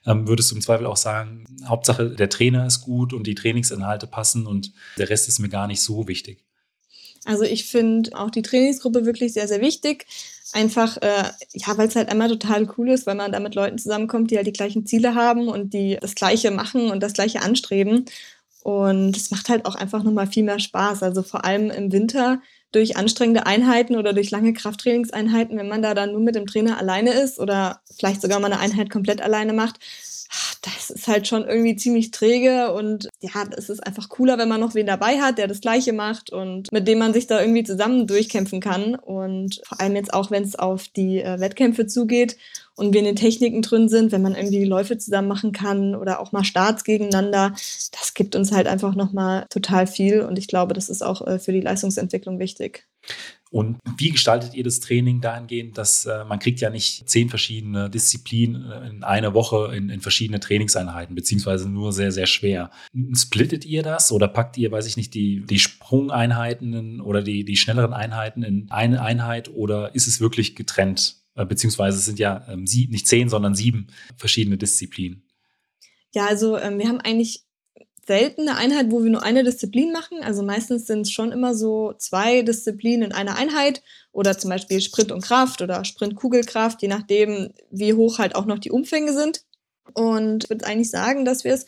ähm, 0.06 0.26
würdest 0.26 0.50
du 0.50 0.54
im 0.54 0.60
Zweifel 0.60 0.86
auch 0.86 0.96
sagen, 0.96 1.44
Hauptsache 1.66 2.10
der 2.10 2.28
Trainer 2.28 2.66
ist 2.66 2.82
gut 2.82 3.12
und 3.12 3.26
die 3.26 3.34
Trainingsinhalte 3.34 4.06
passen 4.06 4.46
und 4.46 4.72
der 4.98 5.08
Rest 5.08 5.28
ist 5.28 5.38
mir 5.38 5.48
gar 5.48 5.66
nicht 5.66 5.82
so 5.82 6.08
wichtig? 6.08 6.44
Also 7.24 7.44
ich 7.44 7.66
finde 7.66 8.18
auch 8.18 8.30
die 8.30 8.42
Trainingsgruppe 8.42 9.04
wirklich 9.04 9.32
sehr, 9.32 9.46
sehr 9.46 9.60
wichtig. 9.60 10.06
Einfach, 10.52 10.96
äh, 10.98 11.24
ja, 11.52 11.78
weil 11.78 11.88
es 11.88 11.94
halt 11.94 12.08
einmal 12.08 12.28
total 12.28 12.68
cool 12.76 12.90
ist, 12.90 13.06
weil 13.06 13.14
man 13.14 13.30
da 13.30 13.40
mit 13.40 13.54
Leuten 13.54 13.78
zusammenkommt, 13.78 14.30
die 14.30 14.36
halt 14.36 14.46
die 14.46 14.52
gleichen 14.52 14.86
Ziele 14.86 15.14
haben 15.14 15.48
und 15.48 15.74
die 15.74 15.98
das 16.00 16.14
Gleiche 16.14 16.50
machen 16.50 16.90
und 16.90 17.02
das 17.02 17.12
Gleiche 17.12 17.42
anstreben. 17.42 18.06
Und 18.62 19.16
es 19.16 19.30
macht 19.30 19.48
halt 19.48 19.64
auch 19.64 19.74
einfach 19.74 20.02
nochmal 20.02 20.26
viel 20.26 20.44
mehr 20.44 20.58
Spaß. 20.58 21.02
Also 21.02 21.22
vor 21.22 21.44
allem 21.44 21.70
im 21.70 21.92
Winter 21.92 22.40
durch 22.72 22.96
anstrengende 22.96 23.46
Einheiten 23.46 23.96
oder 23.96 24.12
durch 24.12 24.30
lange 24.30 24.52
Krafttrainingseinheiten, 24.52 25.58
wenn 25.58 25.68
man 25.68 25.82
da 25.82 25.94
dann 25.94 26.12
nur 26.12 26.20
mit 26.20 26.34
dem 26.34 26.46
Trainer 26.46 26.78
alleine 26.78 27.12
ist 27.12 27.38
oder 27.38 27.80
vielleicht 27.96 28.22
sogar 28.22 28.38
mal 28.38 28.52
eine 28.52 28.60
Einheit 28.60 28.90
komplett 28.90 29.22
alleine 29.22 29.52
macht, 29.52 29.80
das 30.62 30.90
ist 30.90 31.08
halt 31.08 31.26
schon 31.26 31.44
irgendwie 31.44 31.74
ziemlich 31.74 32.10
träge 32.10 32.72
und 32.72 33.08
ja, 33.20 33.46
es 33.56 33.68
ist 33.70 33.84
einfach 33.84 34.08
cooler, 34.08 34.38
wenn 34.38 34.48
man 34.48 34.60
noch 34.60 34.74
wen 34.74 34.86
dabei 34.86 35.20
hat, 35.20 35.38
der 35.38 35.48
das 35.48 35.60
Gleiche 35.60 35.92
macht 35.92 36.30
und 36.30 36.70
mit 36.70 36.86
dem 36.86 36.98
man 36.98 37.12
sich 37.12 37.26
da 37.26 37.40
irgendwie 37.40 37.64
zusammen 37.64 38.06
durchkämpfen 38.06 38.60
kann. 38.60 38.94
Und 38.94 39.60
vor 39.64 39.80
allem 39.80 39.96
jetzt 39.96 40.12
auch, 40.12 40.30
wenn 40.30 40.44
es 40.44 40.54
auf 40.54 40.88
die 40.88 41.20
äh, 41.20 41.40
Wettkämpfe 41.40 41.86
zugeht 41.86 42.36
und 42.80 42.94
wir 42.94 43.00
in 43.00 43.06
den 43.06 43.16
Techniken 43.16 43.60
drin 43.60 43.88
sind, 43.88 44.10
wenn 44.10 44.22
man 44.22 44.34
irgendwie 44.34 44.64
Läufe 44.64 44.96
zusammen 44.96 45.28
machen 45.28 45.52
kann 45.52 45.94
oder 45.94 46.18
auch 46.18 46.32
mal 46.32 46.44
Starts 46.44 46.82
gegeneinander, 46.82 47.50
das 47.50 48.14
gibt 48.14 48.34
uns 48.34 48.52
halt 48.52 48.66
einfach 48.66 48.94
nochmal 48.94 49.44
total 49.50 49.86
viel 49.86 50.22
und 50.22 50.38
ich 50.38 50.48
glaube, 50.48 50.72
das 50.72 50.88
ist 50.88 51.02
auch 51.02 51.26
äh, 51.26 51.38
für 51.38 51.52
die 51.52 51.60
Leistungsentwicklung 51.60 52.38
wichtig. 52.38 52.86
Und 53.50 53.78
wie 53.98 54.10
gestaltet 54.10 54.54
ihr 54.54 54.62
das 54.62 54.78
Training 54.78 55.20
dahingehend, 55.20 55.76
dass 55.76 56.06
äh, 56.06 56.24
man 56.24 56.38
kriegt 56.38 56.60
ja 56.60 56.70
nicht 56.70 57.08
zehn 57.08 57.28
verschiedene 57.28 57.90
Disziplinen 57.90 58.70
äh, 58.70 58.88
in 58.88 59.02
einer 59.02 59.34
Woche 59.34 59.74
in, 59.74 59.90
in, 59.90 60.00
verschiedene 60.00 60.38
Trainingseinheiten, 60.38 61.16
beziehungsweise 61.16 61.68
nur 61.68 61.92
sehr, 61.92 62.12
sehr 62.12 62.26
schwer. 62.26 62.70
Splittet 63.12 63.64
ihr 63.64 63.82
das 63.82 64.12
oder 64.12 64.28
packt 64.28 64.56
ihr, 64.56 64.70
weiß 64.70 64.86
ich 64.86 64.96
nicht, 64.96 65.14
die, 65.14 65.44
die 65.44 65.58
Sprungeinheiten 65.58 67.00
oder 67.00 67.22
die, 67.22 67.44
die 67.44 67.56
schnelleren 67.56 67.92
Einheiten 67.92 68.44
in 68.44 68.70
eine 68.70 69.02
Einheit 69.02 69.52
oder 69.52 69.94
ist 69.94 70.06
es 70.06 70.20
wirklich 70.20 70.54
getrennt? 70.54 71.19
Äh, 71.34 71.46
beziehungsweise 71.46 71.98
es 71.98 72.04
sind 72.04 72.18
ja 72.18 72.44
ähm, 72.48 72.66
sie, 72.66 72.88
nicht 72.88 73.06
zehn, 73.06 73.28
sondern 73.28 73.54
sieben 73.54 73.88
verschiedene 74.16 74.58
Disziplinen. 74.58 75.24
Ja, 76.12 76.26
also 76.26 76.56
ähm, 76.56 76.78
wir 76.78 76.88
haben 76.88 77.00
eigentlich 77.00 77.44
selten 78.06 78.48
eine 78.48 78.56
Einheit, 78.56 78.90
wo 78.90 79.04
wir 79.04 79.10
nur 79.10 79.22
eine 79.22 79.44
Disziplin 79.44 79.92
machen. 79.92 80.22
Also 80.22 80.42
meistens 80.42 80.86
sind 80.86 81.02
es 81.02 81.12
schon 81.12 81.30
immer 81.30 81.54
so 81.54 81.92
zwei 81.98 82.42
Disziplinen 82.42 83.10
in 83.10 83.12
einer 83.12 83.36
Einheit 83.36 83.82
oder 84.10 84.36
zum 84.36 84.50
Beispiel 84.50 84.80
Sprint 84.80 85.12
und 85.12 85.22
Kraft 85.22 85.62
oder 85.62 85.84
Sprint-Kugelkraft, 85.84 86.82
je 86.82 86.88
nachdem, 86.88 87.52
wie 87.70 87.94
hoch 87.94 88.18
halt 88.18 88.34
auch 88.34 88.46
noch 88.46 88.58
die 88.58 88.72
Umfänge 88.72 89.12
sind. 89.12 89.44
Und 89.94 90.44
ich 90.44 90.50
würde 90.50 90.66
eigentlich 90.66 90.90
sagen, 90.90 91.24
dass 91.24 91.44
wir 91.44 91.54
es 91.54 91.66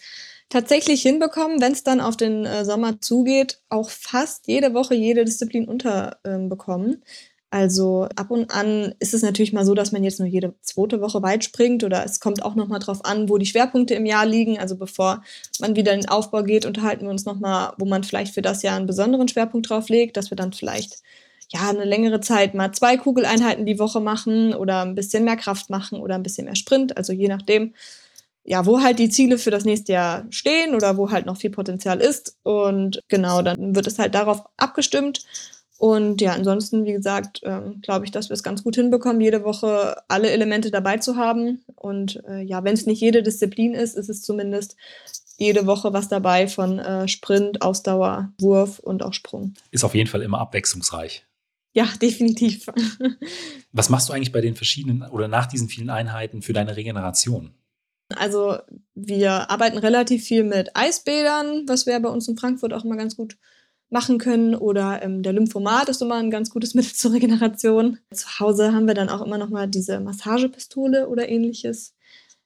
tatsächlich 0.49 1.03
hinbekommen, 1.03 1.61
wenn 1.61 1.73
es 1.73 1.85
dann 1.85 2.01
auf 2.01 2.17
den 2.17 2.45
äh, 2.45 2.65
Sommer 2.65 3.01
zugeht, 3.01 3.61
auch 3.69 3.91
fast 3.91 4.49
jede 4.49 4.75
Woche 4.75 4.95
jede 4.95 5.25
Disziplin 5.25 5.67
unterbekommen. 5.67 6.91
Ähm, 6.93 7.03
also 7.53 8.09
ab 8.17 8.31
und 8.31 8.51
an 8.51 8.95
ist 8.99 9.13
es 9.13 9.21
natürlich 9.21 9.53
mal 9.53 9.67
so, 9.67 9.75
dass 9.75 9.93
man 9.93 10.03
jetzt 10.03 10.19
nur 10.19 10.27
jede 10.27 10.55
zweite 10.63 11.03
Woche 11.03 11.21
weit 11.21 11.45
springt 11.45 11.85
oder 11.85 12.03
es 12.03 12.19
kommt 12.19 12.43
auch 12.43 12.55
nochmal 12.55 12.79
drauf 12.79 13.05
an, 13.05 13.29
wo 13.29 13.37
die 13.37 13.45
Schwerpunkte 13.45 13.93
im 13.93 14.07
Jahr 14.07 14.25
liegen. 14.25 14.59
Also 14.59 14.79
bevor 14.79 15.23
man 15.61 15.77
wieder 15.77 15.93
in 15.93 16.01
den 16.01 16.09
Aufbau 16.09 16.45
geht, 16.45 16.65
unterhalten 16.65 17.05
wir 17.05 17.11
uns 17.11 17.27
nochmal, 17.27 17.75
wo 17.77 17.85
man 17.85 18.05
vielleicht 18.05 18.33
für 18.33 18.41
das 18.41 18.63
Jahr 18.63 18.79
einen 18.79 18.87
besonderen 18.87 19.29
Schwerpunkt 19.29 19.69
drauf 19.69 19.91
legt, 19.91 20.17
dass 20.17 20.31
wir 20.31 20.37
dann 20.37 20.55
vielleicht 20.55 21.03
ja 21.51 21.69
eine 21.69 21.85
längere 21.85 22.21
Zeit 22.21 22.55
mal 22.55 22.73
zwei 22.73 22.97
Kugeleinheiten 22.97 23.67
die 23.67 23.79
Woche 23.79 24.01
machen 24.01 24.55
oder 24.55 24.81
ein 24.81 24.95
bisschen 24.95 25.25
mehr 25.25 25.37
Kraft 25.37 25.69
machen 25.69 26.01
oder 26.01 26.15
ein 26.15 26.23
bisschen 26.23 26.47
mehr 26.47 26.57
Sprint. 26.57 26.97
Also 26.97 27.13
je 27.13 27.29
nachdem, 27.29 27.75
ja, 28.45 28.65
wo 28.65 28.81
halt 28.81 28.99
die 28.99 29.11
Ziele 29.11 29.37
für 29.37 29.51
das 29.51 29.67
nächste 29.67 29.93
Jahr 29.93 30.25
stehen 30.31 30.75
oder 30.75 30.97
wo 30.97 31.11
halt 31.11 31.27
noch 31.27 31.37
viel 31.37 31.51
Potenzial 31.51 32.01
ist. 32.01 32.39
Und 32.45 33.03
genau, 33.09 33.43
dann 33.43 33.77
wird 33.77 33.87
es 33.87 33.99
halt 33.99 34.15
darauf 34.15 34.43
abgestimmt. 34.57 35.27
Und 35.83 36.21
ja, 36.21 36.35
ansonsten, 36.35 36.85
wie 36.85 36.93
gesagt, 36.93 37.41
ähm, 37.43 37.81
glaube 37.83 38.05
ich, 38.05 38.13
dass 38.13 38.29
wir 38.29 38.35
es 38.35 38.45
ganz 38.45 38.63
gut 38.63 38.77
hinbekommen, 38.77 39.21
jede 39.21 39.43
Woche 39.43 39.97
alle 40.07 40.31
Elemente 40.31 40.71
dabei 40.71 40.99
zu 40.99 41.17
haben. 41.17 41.65
Und 41.75 42.23
äh, 42.29 42.41
ja, 42.41 42.63
wenn 42.63 42.75
es 42.75 42.87
nicht 42.87 43.01
jede 43.01 43.25
Disziplin 43.25 43.75
ist, 43.75 43.97
ist 43.97 44.09
es 44.09 44.23
zumindest 44.23 44.77
jede 45.39 45.67
Woche 45.67 45.93
was 45.93 46.07
dabei 46.07 46.47
von 46.47 46.79
äh, 46.79 47.09
Sprint, 47.09 47.63
Ausdauer, 47.63 48.33
Wurf 48.41 48.79
und 48.79 49.03
auch 49.03 49.13
Sprung. 49.13 49.55
Ist 49.73 49.83
auf 49.83 49.97
jeden 49.97 50.09
Fall 50.09 50.23
immer 50.23 50.39
abwechslungsreich. 50.39 51.27
Ja, 51.73 51.89
definitiv. 52.01 52.67
was 53.73 53.91
machst 53.91 54.09
du 54.09 54.13
eigentlich 54.13 54.31
bei 54.31 54.41
den 54.41 54.55
verschiedenen 54.55 55.03
oder 55.03 55.27
nach 55.27 55.47
diesen 55.47 55.69
vielen 55.69 55.91
Einheiten 55.91 56.43
für 56.43 56.53
deine 56.53 56.77
Regeneration? 56.77 57.55
Also 58.15 58.57
wir 58.95 59.51
arbeiten 59.51 59.79
relativ 59.79 60.23
viel 60.23 60.45
mit 60.45 60.77
Eisbädern, 60.77 61.65
was 61.67 61.87
wir 61.87 61.99
bei 61.99 62.09
uns 62.09 62.29
in 62.29 62.37
Frankfurt 62.37 62.73
auch 62.73 62.85
immer 62.85 62.97
ganz 62.97 63.17
gut 63.17 63.37
machen 63.93 64.19
können 64.19 64.55
oder 64.55 65.03
ähm, 65.03 65.23
der 65.23 65.35
Lymphomat 65.35 65.89
ist 65.89 66.03
immer 66.03 66.17
ein 66.17 66.31
ganz 66.31 66.51
gutes 66.51 66.75
Mittel 66.75 66.95
zur 66.95 67.13
Regeneration. 67.13 67.99
Zu 68.11 68.41
Hause 68.41 68.73
haben 68.73 68.87
wir 68.87 68.95
dann 68.95 69.09
auch 69.09 69.21
immer 69.21 69.39
noch 69.39 69.51
mal 69.51 69.69
diese 69.69 70.01
Massagepistole 70.01 71.09
oder 71.09 71.29
ähnliches. 71.29 71.95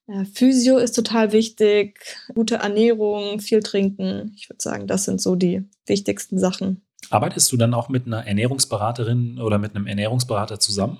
Äh, 0.08 0.24
Physio 0.24 0.78
ist 0.78 0.92
total 0.92 1.32
wichtig, 1.32 2.00
gute 2.34 2.56
Ernährung, 2.56 3.40
viel 3.40 3.60
trinken. 3.60 4.34
Ich 4.36 4.50
würde 4.50 4.62
sagen, 4.62 4.86
das 4.86 5.04
sind 5.04 5.20
so 5.20 5.36
die 5.36 5.62
wichtigsten 5.86 6.38
Sachen. 6.38 6.82
Arbeitest 7.10 7.52
du 7.52 7.56
dann 7.56 7.74
auch 7.74 7.88
mit 7.88 8.06
einer 8.06 8.26
Ernährungsberaterin 8.26 9.40
oder 9.40 9.58
mit 9.58 9.76
einem 9.76 9.86
Ernährungsberater 9.86 10.58
zusammen? 10.58 10.98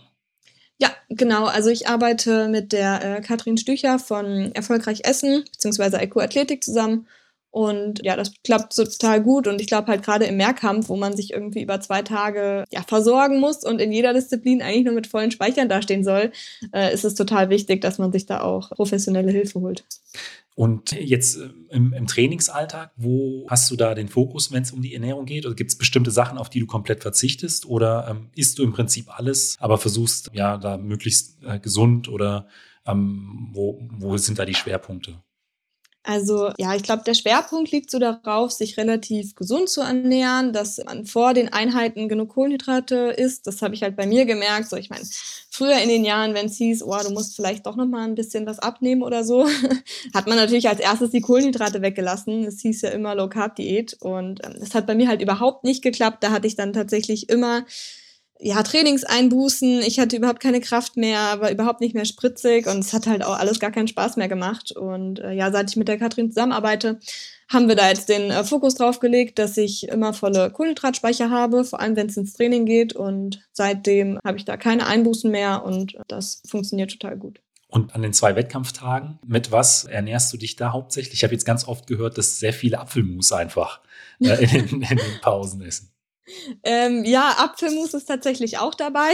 Ja, 0.79 0.91
genau. 1.09 1.47
Also 1.47 1.71
ich 1.71 1.89
arbeite 1.89 2.49
mit 2.49 2.73
der 2.73 3.17
äh, 3.17 3.21
Katrin 3.21 3.57
Stücher 3.57 3.99
von 3.99 4.53
Erfolgreich 4.53 5.01
Essen 5.05 5.45
bzw. 5.45 6.05
IQ 6.05 6.19
Athletik 6.19 6.63
zusammen 6.63 7.07
und 7.57 8.05
ja, 8.05 8.17
das 8.17 8.33
klappt 8.45 8.75
so 8.75 8.85
total 8.85 9.23
gut. 9.23 9.47
Und 9.47 9.63
ich 9.63 9.67
glaube 9.67 9.87
halt 9.87 10.03
gerade 10.03 10.27
im 10.27 10.37
Mehrkampf, 10.37 10.91
wo 10.91 10.97
man 10.97 11.17
sich 11.17 11.33
irgendwie 11.33 11.63
über 11.63 11.81
zwei 11.81 12.03
Tage 12.03 12.65
ja, 12.71 12.83
versorgen 12.83 13.41
muss 13.41 13.65
und 13.65 13.81
in 13.81 13.93
jeder 13.93 14.13
Disziplin 14.13 14.61
eigentlich 14.61 14.85
nur 14.85 14.93
mit 14.93 15.07
vollen 15.07 15.31
Speichern 15.31 15.67
dastehen 15.67 16.05
soll, 16.05 16.33
äh, 16.75 16.93
ist 16.93 17.07
es 17.07 17.15
total 17.15 17.49
wichtig, 17.49 17.81
dass 17.81 17.97
man 17.97 18.13
sich 18.13 18.27
da 18.27 18.43
auch 18.43 18.69
professionelle 18.73 19.33
Hilfe 19.33 19.59
holt. 19.63 19.87
Und 20.55 20.93
jetzt 20.93 21.39
äh, 21.39 21.49
im, 21.71 21.95
im, 21.95 22.07
Trainingsalltag, 22.07 22.93
wo 22.97 23.47
hast 23.49 23.71
du 23.71 23.77
da 23.77 23.95
den 23.95 24.09
Fokus, 24.09 24.53
wenn 24.53 24.63
es 24.63 24.73
um 24.73 24.83
die 24.83 24.93
Ernährung 24.93 25.25
geht? 25.25 25.47
Oder 25.47 25.55
gibt 25.55 25.71
es 25.71 25.79
bestimmte 25.79 26.11
Sachen, 26.11 26.37
auf 26.37 26.51
die 26.51 26.61
du 26.61 26.67
komplett 26.67 27.01
verzichtest? 27.01 27.65
Oder 27.65 28.07
ähm, 28.11 28.29
isst 28.37 28.59
du 28.59 28.65
im 28.65 28.75
Prinzip 28.75 29.19
alles, 29.19 29.57
aber 29.61 29.79
versuchst 29.79 30.29
ja 30.35 30.59
da 30.59 30.77
möglichst 30.77 31.43
äh, 31.43 31.59
gesund 31.59 32.11
oder 32.11 32.49
ähm, 32.85 33.49
wo, 33.55 33.81
wo 33.93 34.19
sind 34.19 34.39
da 34.39 34.45
die 34.45 34.55
Schwerpunkte? 34.55 35.23
Also 36.09 36.53
ja, 36.57 36.77
ich 36.77 36.85
glaube, 36.85 37.03
der 37.05 37.15
Schwerpunkt 37.15 37.73
liegt 37.73 37.91
so 37.91 37.99
darauf, 37.99 38.53
sich 38.53 38.77
relativ 38.77 39.35
gesund 39.35 39.69
zu 39.69 39.81
ernähren, 39.81 40.53
dass 40.53 40.81
man 40.85 41.05
vor 41.05 41.35
den 41.35 41.53
Einheiten 41.53 42.09
genug 42.09 42.29
Kohlenhydrate 42.29 43.13
isst. 43.17 43.49
Das 43.49 43.61
habe 43.61 43.75
ich 43.75 43.83
halt 43.83 43.97
bei 43.97 44.07
mir 44.07 44.25
gemerkt. 44.25 44.71
So, 44.71 44.77
ich 44.77 44.89
meine, 44.89 45.03
früher 45.51 45.79
in 45.81 45.89
den 45.89 46.05
Jahren, 46.05 46.33
wenn 46.35 46.47
es 46.47 46.59
hieß, 46.59 46.85
oh, 46.85 46.97
du 47.03 47.11
musst 47.11 47.35
vielleicht 47.35 47.67
doch 47.67 47.75
noch 47.75 47.87
mal 47.87 48.05
ein 48.05 48.15
bisschen 48.15 48.47
was 48.47 48.61
abnehmen 48.61 49.03
oder 49.03 49.25
so, 49.25 49.49
hat 50.15 50.29
man 50.29 50.37
natürlich 50.37 50.69
als 50.69 50.79
erstes 50.79 51.11
die 51.11 51.23
Kohlenhydrate 51.23 51.83
weggelassen. 51.83 52.45
Es 52.45 52.61
hieß 52.61 52.83
ja 52.83 52.91
immer 52.91 53.17
Low 53.17 53.29
Carb 53.29 53.57
Diät 53.57 53.97
und 53.99 54.47
ähm, 54.47 54.55
das 54.61 54.77
hat 54.77 54.87
bei 54.87 54.95
mir 54.95 55.09
halt 55.09 55.21
überhaupt 55.21 55.65
nicht 55.65 55.83
geklappt. 55.83 56.23
Da 56.23 56.31
hatte 56.31 56.47
ich 56.47 56.55
dann 56.55 56.73
tatsächlich 56.73 57.29
immer 57.31 57.67
ja, 58.39 58.63
Trainingseinbußen. 58.63 59.81
Ich 59.81 59.99
hatte 59.99 60.17
überhaupt 60.17 60.41
keine 60.41 60.61
Kraft 60.61 60.97
mehr, 60.97 61.41
war 61.41 61.51
überhaupt 61.51 61.81
nicht 61.81 61.95
mehr 61.95 62.05
spritzig 62.05 62.67
und 62.67 62.81
es 62.81 62.93
hat 62.93 63.07
halt 63.07 63.25
auch 63.25 63.39
alles 63.39 63.61
gar 63.61 63.71
keinen 63.71 63.89
Spaß 63.89 64.17
mehr 64.17 64.29
gemacht. 64.29 64.73
Und 64.73 65.21
äh, 65.21 65.33
ja, 65.33 65.51
seit 65.51 65.71
ich 65.71 65.77
mit 65.77 65.89
der 65.89 65.99
Katrin 65.99 66.31
zusammenarbeite, 66.31 66.99
haben 67.49 67.69
wir 67.69 67.77
da 67.77 67.89
jetzt 67.89 68.09
den 68.09 68.31
äh, 68.31 68.45
Fokus 68.45 68.75
drauf 68.75 69.01
gelegt, 69.01 69.39
dass 69.39 69.57
ich 69.57 69.89
immer 69.89 70.13
volle 70.13 70.51
Kohlenhydratspeicher 70.51 71.31
habe, 71.31 71.65
vor 71.65 71.81
allem 71.81 71.97
wenn 71.97 72.09
es 72.09 72.17
ins 72.17 72.35
Training 72.35 72.67
geht. 72.67 72.95
Und 72.95 73.47
seitdem 73.53 74.19
habe 74.25 74.39
ich 74.39 74.45
da 74.45 74.57
keine 74.57 74.87
Einbußen 74.87 75.31
mehr 75.31 75.65
und 75.65 75.97
das 76.09 76.43
funktioniert 76.47 76.91
total 76.91 77.17
gut. 77.17 77.41
Und 77.69 77.95
an 77.95 78.03
den 78.03 78.13
zwei 78.13 78.37
Wettkampftagen, 78.37 79.19
mit 79.27 79.51
was 79.51 79.85
ernährst 79.85 80.33
du 80.33 80.37
dich 80.37 80.57
da 80.57 80.73
hauptsächlich? 80.73 81.15
Ich 81.15 81.25
habe 81.25 81.35
jetzt 81.35 81.45
ganz 81.45 81.67
oft 81.67 81.87
gehört, 81.87 82.17
dass 82.17 82.39
sehr 82.39 82.53
viele 82.53 82.79
Apfelmus 82.81 83.33
einfach 83.33 83.81
äh, 84.21 84.45
in, 84.57 84.83
in 84.83 84.97
den 84.97 85.21
Pausen 85.21 85.63
essen. 85.63 85.91
Ähm, 86.65 87.05
ja, 87.05 87.37
Apfelmus 87.39 87.95
ist 87.95 88.07
tatsächlich 88.07 88.59
auch 88.59 88.75
dabei. 88.75 89.13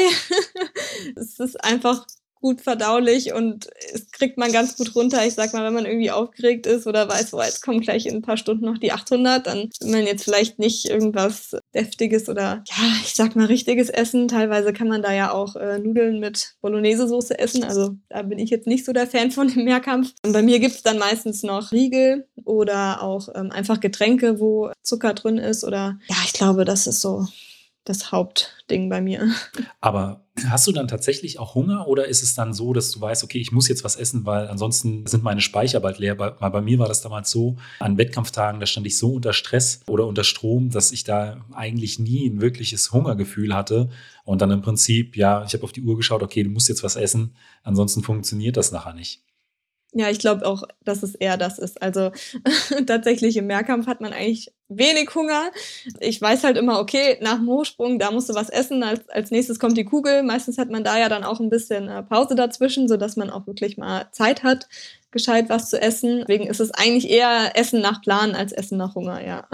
es 1.16 1.38
ist 1.38 1.62
einfach 1.64 2.06
gut 2.42 2.60
verdaulich 2.60 3.32
und 3.32 3.70
es 3.94 4.10
kriegt 4.10 4.36
man 4.36 4.52
ganz 4.52 4.76
gut 4.76 4.94
runter. 4.94 5.24
Ich 5.26 5.34
sag 5.34 5.54
mal, 5.54 5.64
wenn 5.64 5.72
man 5.72 5.86
irgendwie 5.86 6.10
aufgeregt 6.10 6.66
ist 6.66 6.86
oder 6.86 7.08
weiß, 7.08 7.32
oh, 7.32 7.40
jetzt 7.40 7.62
kommen 7.62 7.80
gleich 7.80 8.04
in 8.04 8.16
ein 8.16 8.22
paar 8.22 8.36
Stunden 8.36 8.66
noch 8.66 8.78
die 8.78 8.92
800, 8.92 9.46
dann 9.46 9.70
will 9.80 9.92
man 9.92 10.06
jetzt 10.06 10.24
vielleicht 10.24 10.58
nicht 10.58 10.90
irgendwas 10.90 11.56
deftiges 11.74 12.28
oder 12.28 12.64
ja, 12.68 12.84
ich 13.02 13.14
sag 13.14 13.36
mal 13.36 13.46
richtiges 13.46 13.88
essen. 13.88 14.28
Teilweise 14.28 14.72
kann 14.72 14.88
man 14.88 15.02
da 15.02 15.12
ja 15.12 15.32
auch 15.32 15.56
äh, 15.56 15.78
Nudeln 15.78 16.20
mit 16.20 16.56
Bolognese-Soße 16.60 17.38
essen. 17.38 17.64
Also 17.64 17.96
da 18.08 18.22
bin 18.22 18.38
ich 18.38 18.50
jetzt 18.50 18.66
nicht 18.66 18.84
so 18.84 18.92
der 18.92 19.06
Fan 19.06 19.30
von 19.30 19.48
dem 19.48 19.64
Mehrkampf. 19.64 20.12
Und 20.24 20.32
bei 20.32 20.42
mir 20.42 20.58
gibt's 20.58 20.82
dann 20.82 20.98
meistens 20.98 21.42
noch 21.42 21.72
Riegel 21.72 22.26
oder 22.44 23.02
auch 23.02 23.28
ähm, 23.34 23.52
einfach 23.52 23.80
Getränke, 23.80 24.40
wo 24.40 24.72
Zucker 24.82 25.14
drin 25.14 25.38
ist 25.38 25.64
oder 25.64 25.98
ja, 26.08 26.16
ich 26.24 26.32
glaube, 26.32 26.64
das 26.64 26.86
ist 26.86 27.00
so 27.00 27.26
das 27.84 28.12
Hauptding 28.12 28.88
bei 28.88 29.00
mir. 29.00 29.32
Aber 29.80 30.21
hast 30.46 30.66
du 30.66 30.72
dann 30.72 30.88
tatsächlich 30.88 31.38
auch 31.38 31.54
Hunger 31.54 31.86
oder 31.88 32.08
ist 32.08 32.22
es 32.22 32.34
dann 32.34 32.54
so, 32.54 32.72
dass 32.72 32.90
du 32.90 33.00
weißt, 33.00 33.22
okay, 33.22 33.38
ich 33.38 33.52
muss 33.52 33.68
jetzt 33.68 33.84
was 33.84 33.96
essen, 33.96 34.24
weil 34.24 34.48
ansonsten 34.48 35.06
sind 35.06 35.22
meine 35.22 35.40
Speicher 35.40 35.80
bald 35.80 35.98
leer? 35.98 36.18
Weil 36.18 36.32
bei 36.50 36.60
mir 36.60 36.78
war 36.78 36.88
das 36.88 37.02
damals 37.02 37.30
so, 37.30 37.56
an 37.80 37.98
Wettkampftagen, 37.98 38.58
da 38.58 38.66
stand 38.66 38.86
ich 38.86 38.96
so 38.96 39.14
unter 39.14 39.32
Stress 39.32 39.80
oder 39.86 40.06
unter 40.06 40.24
Strom, 40.24 40.70
dass 40.70 40.92
ich 40.92 41.04
da 41.04 41.44
eigentlich 41.52 41.98
nie 41.98 42.28
ein 42.28 42.40
wirkliches 42.40 42.92
Hungergefühl 42.92 43.54
hatte. 43.54 43.90
Und 44.24 44.40
dann 44.40 44.50
im 44.50 44.62
Prinzip, 44.62 45.16
ja, 45.16 45.44
ich 45.44 45.52
habe 45.52 45.64
auf 45.64 45.72
die 45.72 45.82
Uhr 45.82 45.96
geschaut, 45.96 46.22
okay, 46.22 46.42
du 46.42 46.50
musst 46.50 46.68
jetzt 46.68 46.82
was 46.82 46.96
essen, 46.96 47.34
ansonsten 47.62 48.02
funktioniert 48.02 48.56
das 48.56 48.72
nachher 48.72 48.94
nicht. 48.94 49.22
Ja, 49.94 50.08
ich 50.08 50.18
glaube 50.18 50.46
auch, 50.46 50.62
dass 50.84 51.02
es 51.02 51.14
eher 51.14 51.36
das 51.36 51.58
ist. 51.58 51.82
Also 51.82 52.12
tatsächlich 52.86 53.36
im 53.36 53.46
Mehrkampf 53.46 53.86
hat 53.86 54.00
man 54.00 54.14
eigentlich 54.14 54.50
wenig 54.68 55.14
Hunger. 55.14 55.50
Ich 56.00 56.20
weiß 56.20 56.44
halt 56.44 56.56
immer, 56.56 56.80
okay, 56.80 57.18
nach 57.20 57.36
dem 57.36 57.48
Hochsprung, 57.48 57.98
da 57.98 58.10
musst 58.10 58.30
du 58.30 58.34
was 58.34 58.48
essen. 58.48 58.82
Als, 58.82 59.06
als 59.10 59.30
nächstes 59.30 59.58
kommt 59.58 59.76
die 59.76 59.84
Kugel. 59.84 60.22
Meistens 60.22 60.56
hat 60.56 60.70
man 60.70 60.82
da 60.82 60.98
ja 60.98 61.10
dann 61.10 61.24
auch 61.24 61.40
ein 61.40 61.50
bisschen 61.50 61.88
äh, 61.88 62.02
Pause 62.02 62.34
dazwischen, 62.34 62.88
sodass 62.88 63.16
man 63.16 63.28
auch 63.28 63.46
wirklich 63.46 63.76
mal 63.76 64.08
Zeit 64.12 64.42
hat, 64.42 64.66
gescheit 65.10 65.50
was 65.50 65.68
zu 65.68 65.80
essen. 65.80 66.20
Deswegen 66.20 66.46
ist 66.46 66.60
es 66.60 66.70
eigentlich 66.70 67.10
eher 67.10 67.52
Essen 67.54 67.82
nach 67.82 68.00
Plan 68.00 68.34
als 68.34 68.52
Essen 68.52 68.78
nach 68.78 68.94
Hunger, 68.94 69.22
ja. 69.22 69.46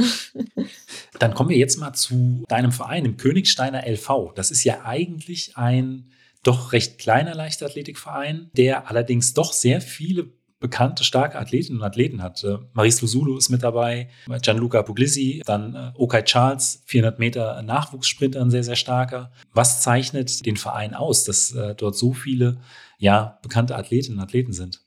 Dann 1.18 1.35
kommen 1.35 1.50
wir 1.50 1.57
jetzt 1.57 1.78
mal 1.78 1.95
zu 1.95 2.45
deinem 2.47 2.71
Verein, 2.71 3.02
dem 3.02 3.16
Königsteiner 3.16 3.85
LV. 3.85 4.35
Das 4.37 4.52
ist 4.52 4.62
ja 4.62 4.85
eigentlich 4.85 5.57
ein 5.57 6.12
doch 6.42 6.73
recht 6.73 6.99
kleiner 6.99 7.35
Leichtathletikverein, 7.35 8.50
der 8.52 8.88
allerdings 8.88 9.35
doch 9.35 9.52
sehr 9.52 9.80
viele 9.80 10.33
bekannte, 10.61 11.04
starke 11.04 11.38
Athletinnen 11.38 11.80
und 11.80 11.87
Athleten 11.87 12.23
hat. 12.23 12.45
Maris 12.73 13.00
Lusulu 13.00 13.38
ist 13.38 13.49
mit 13.49 13.62
dabei, 13.62 14.09
Gianluca 14.42 14.83
Puglisi, 14.83 15.42
dann 15.47 15.75
äh, 15.75 15.92
Okai 15.95 16.23
Charles, 16.23 16.83
400 16.87 17.18
Meter 17.18 17.62
Nachwuchssprinter, 17.62 18.40
ein 18.40 18.50
sehr, 18.50 18.64
sehr 18.64 18.76
starker. 18.76 19.30
Was 19.52 19.83
zeichnet 19.83 20.45
den 20.47 20.57
Verein 20.57 20.95
aus, 20.95 21.25
dass 21.25 21.52
äh, 21.52 21.75
dort 21.75 21.97
so 21.97 22.12
viele, 22.12 22.59
ja, 22.99 23.38
bekannte 23.42 23.76
Athletinnen 23.76 24.18
und 24.18 24.25
Athleten 24.25 24.52
sind? 24.52 24.80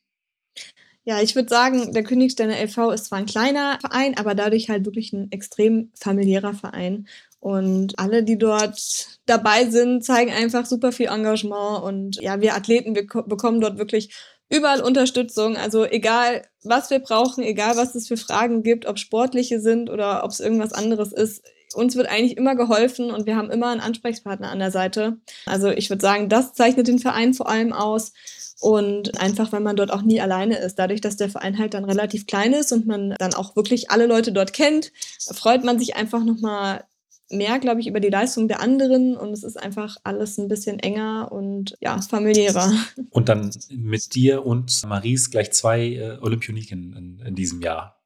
Ja, 1.04 1.20
ich 1.20 1.36
würde 1.36 1.50
sagen, 1.50 1.94
der 1.94 2.04
Königsteiner 2.04 2.62
LV 2.62 2.92
ist 2.94 3.06
zwar 3.06 3.18
ein 3.18 3.26
kleiner 3.26 3.80
Verein, 3.82 4.18
aber 4.18 4.36
dadurch 4.36 4.70
halt 4.70 4.86
wirklich 4.86 5.14
ein 5.14 5.32
extrem 5.32 5.92
familiärer 5.96 6.54
Verein. 6.54 7.08
Und 7.42 7.98
alle, 7.98 8.24
die 8.24 8.38
dort 8.38 9.20
dabei 9.26 9.66
sind, 9.66 10.06
zeigen 10.06 10.32
einfach 10.32 10.68
super 10.68 10.92
viel 10.92 11.08
Engagement. 11.08 11.84
Und 11.84 12.22
ja, 12.22 12.40
wir 12.40 12.56
Athleten, 12.56 12.94
wir 12.94 13.08
bekommen 13.26 13.60
dort 13.60 13.80
wirklich 13.80 14.16
überall 14.48 14.80
Unterstützung. 14.82 15.58
Also 15.58 15.84
egal, 15.84 16.44
was 16.64 16.92
wir 16.92 17.00
brauchen, 17.00 17.44
egal, 17.44 17.76
was 17.78 17.96
es 17.96 18.08
für 18.08 18.18
Fragen 18.18 18.62
gibt, 18.62 18.86
ob 18.86 19.00
sportliche 19.00 19.60
sind 19.60 19.90
oder 19.90 20.24
ob 20.24 20.30
es 20.30 20.40
irgendwas 20.40 20.72
anderes 20.72 21.12
ist. 21.12 21.44
Uns 21.74 21.96
wird 21.96 22.10
eigentlich 22.10 22.38
immer 22.38 22.56
geholfen 22.56 23.10
und 23.10 23.26
wir 23.26 23.36
haben 23.36 23.50
immer 23.50 23.70
einen 23.70 23.82
Ansprechpartner 23.82 24.52
an 24.52 24.60
der 24.60 24.72
Seite. 24.72 25.18
Also 25.48 25.70
ich 25.70 25.90
würde 25.90 26.02
sagen, 26.02 26.30
das 26.30 26.54
zeichnet 26.54 26.88
den 26.88 27.00
Verein 27.00 27.34
vor 27.34 27.50
allem 27.50 27.74
aus. 27.74 28.14
Und 28.60 29.20
einfach, 29.20 29.52
weil 29.52 29.62
man 29.62 29.76
dort 29.76 29.92
auch 29.92 30.04
nie 30.04 30.22
alleine 30.22 30.60
ist. 30.60 30.78
Dadurch, 30.78 31.02
dass 31.02 31.18
der 31.18 31.32
Verein 31.32 31.58
halt 31.58 31.74
dann 31.74 31.84
relativ 31.84 32.28
klein 32.28 32.54
ist 32.54 32.72
und 32.72 32.86
man 32.86 33.16
dann 33.18 33.34
auch 33.34 33.56
wirklich 33.56 33.90
alle 33.90 34.06
Leute 34.06 34.32
dort 34.32 34.54
kennt, 34.54 34.92
freut 35.34 35.64
man 35.64 35.80
sich 35.80 35.96
einfach 35.96 36.24
nochmal 36.24 36.84
mehr, 37.32 37.60
glaube 37.60 37.82
ich, 37.82 37.88
über 37.88 38.00
die 38.00 38.10
Leistung 38.10 38.48
der 38.48 38.62
anderen 38.62 39.18
und 39.18 39.32
es 39.32 39.44
ist 39.44 39.58
einfach 39.58 39.98
alles 40.04 40.38
ein 40.38 40.48
bisschen 40.48 40.80
enger 40.80 41.32
und 41.32 41.76
ja, 41.80 42.02
familiärer. 42.02 42.72
Und 43.10 43.30
dann 43.30 43.52
mit 43.70 44.14
dir 44.16 44.46
und 44.46 44.86
Maries 44.88 45.32
gleich 45.32 45.52
zwei 45.52 45.94
äh, 45.94 46.18
Olympioniken 46.22 46.94
in, 46.94 47.20
in 47.26 47.36
diesem 47.36 47.62
Jahr. 47.62 48.02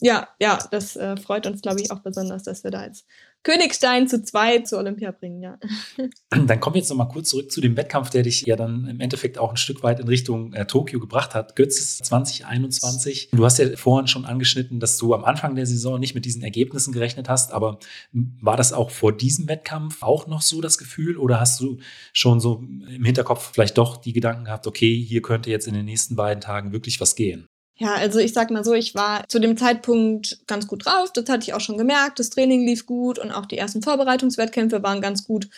Ja, 0.00 0.28
ja, 0.40 0.58
das 0.70 0.96
äh, 0.96 1.16
freut 1.16 1.46
uns, 1.46 1.60
glaube 1.60 1.80
ich, 1.80 1.90
auch 1.90 2.00
besonders, 2.00 2.44
dass 2.44 2.62
wir 2.62 2.70
da 2.70 2.84
jetzt 2.84 3.04
Königstein 3.44 4.08
zu 4.08 4.22
zwei 4.22 4.58
zur 4.60 4.78
Olympia 4.78 5.10
bringen, 5.10 5.42
ja. 5.42 5.58
Dann 6.30 6.60
kommen 6.60 6.74
wir 6.74 6.80
jetzt 6.80 6.90
noch 6.90 6.96
mal 6.96 7.06
kurz 7.06 7.30
zurück 7.30 7.50
zu 7.50 7.60
dem 7.60 7.76
Wettkampf, 7.76 8.10
der 8.10 8.22
dich 8.22 8.42
ja 8.42 8.56
dann 8.56 8.86
im 8.86 9.00
Endeffekt 9.00 9.38
auch 9.38 9.50
ein 9.50 9.56
Stück 9.56 9.82
weit 9.82 10.00
in 10.00 10.08
Richtung 10.08 10.52
äh, 10.52 10.66
Tokio 10.66 11.00
gebracht 11.00 11.34
hat. 11.34 11.56
Götz 11.56 11.98
2021. 11.98 13.30
Du 13.32 13.44
hast 13.44 13.58
ja 13.58 13.76
vorhin 13.76 14.06
schon 14.06 14.24
angeschnitten, 14.24 14.80
dass 14.80 14.96
du 14.98 15.14
am 15.14 15.24
Anfang 15.24 15.54
der 15.54 15.66
Saison 15.66 15.98
nicht 15.98 16.14
mit 16.14 16.24
diesen 16.24 16.42
Ergebnissen 16.42 16.92
gerechnet 16.92 17.28
hast, 17.28 17.52
aber 17.52 17.78
war 18.12 18.56
das 18.56 18.72
auch 18.72 18.90
vor 18.90 19.16
diesem 19.16 19.48
Wettkampf 19.48 20.02
auch 20.02 20.26
noch 20.26 20.42
so 20.42 20.60
das 20.60 20.78
Gefühl 20.78 21.16
oder 21.16 21.40
hast 21.40 21.60
du 21.60 21.78
schon 22.12 22.40
so 22.40 22.62
im 22.62 23.04
Hinterkopf 23.04 23.52
vielleicht 23.52 23.78
doch 23.78 23.96
die 23.96 24.12
Gedanken 24.12 24.44
gehabt, 24.44 24.66
okay, 24.66 25.02
hier 25.02 25.22
könnte 25.22 25.50
jetzt 25.50 25.66
in 25.66 25.74
den 25.74 25.84
nächsten 25.84 26.16
beiden 26.16 26.40
Tagen 26.40 26.72
wirklich 26.72 27.00
was 27.00 27.16
gehen? 27.16 27.46
Ja, 27.80 27.94
also 27.94 28.18
ich 28.18 28.32
sag 28.32 28.50
mal 28.50 28.64
so, 28.64 28.74
ich 28.74 28.96
war 28.96 29.22
zu 29.28 29.38
dem 29.38 29.56
Zeitpunkt 29.56 30.40
ganz 30.48 30.66
gut 30.66 30.84
drauf. 30.84 31.12
Das 31.12 31.28
hatte 31.28 31.44
ich 31.44 31.54
auch 31.54 31.60
schon 31.60 31.78
gemerkt. 31.78 32.18
Das 32.18 32.30
Training 32.30 32.66
lief 32.66 32.86
gut 32.86 33.20
und 33.20 33.30
auch 33.30 33.46
die 33.46 33.56
ersten 33.56 33.82
Vorbereitungswettkämpfe 33.82 34.82
waren 34.82 35.00
ganz 35.00 35.24
gut 35.24 35.48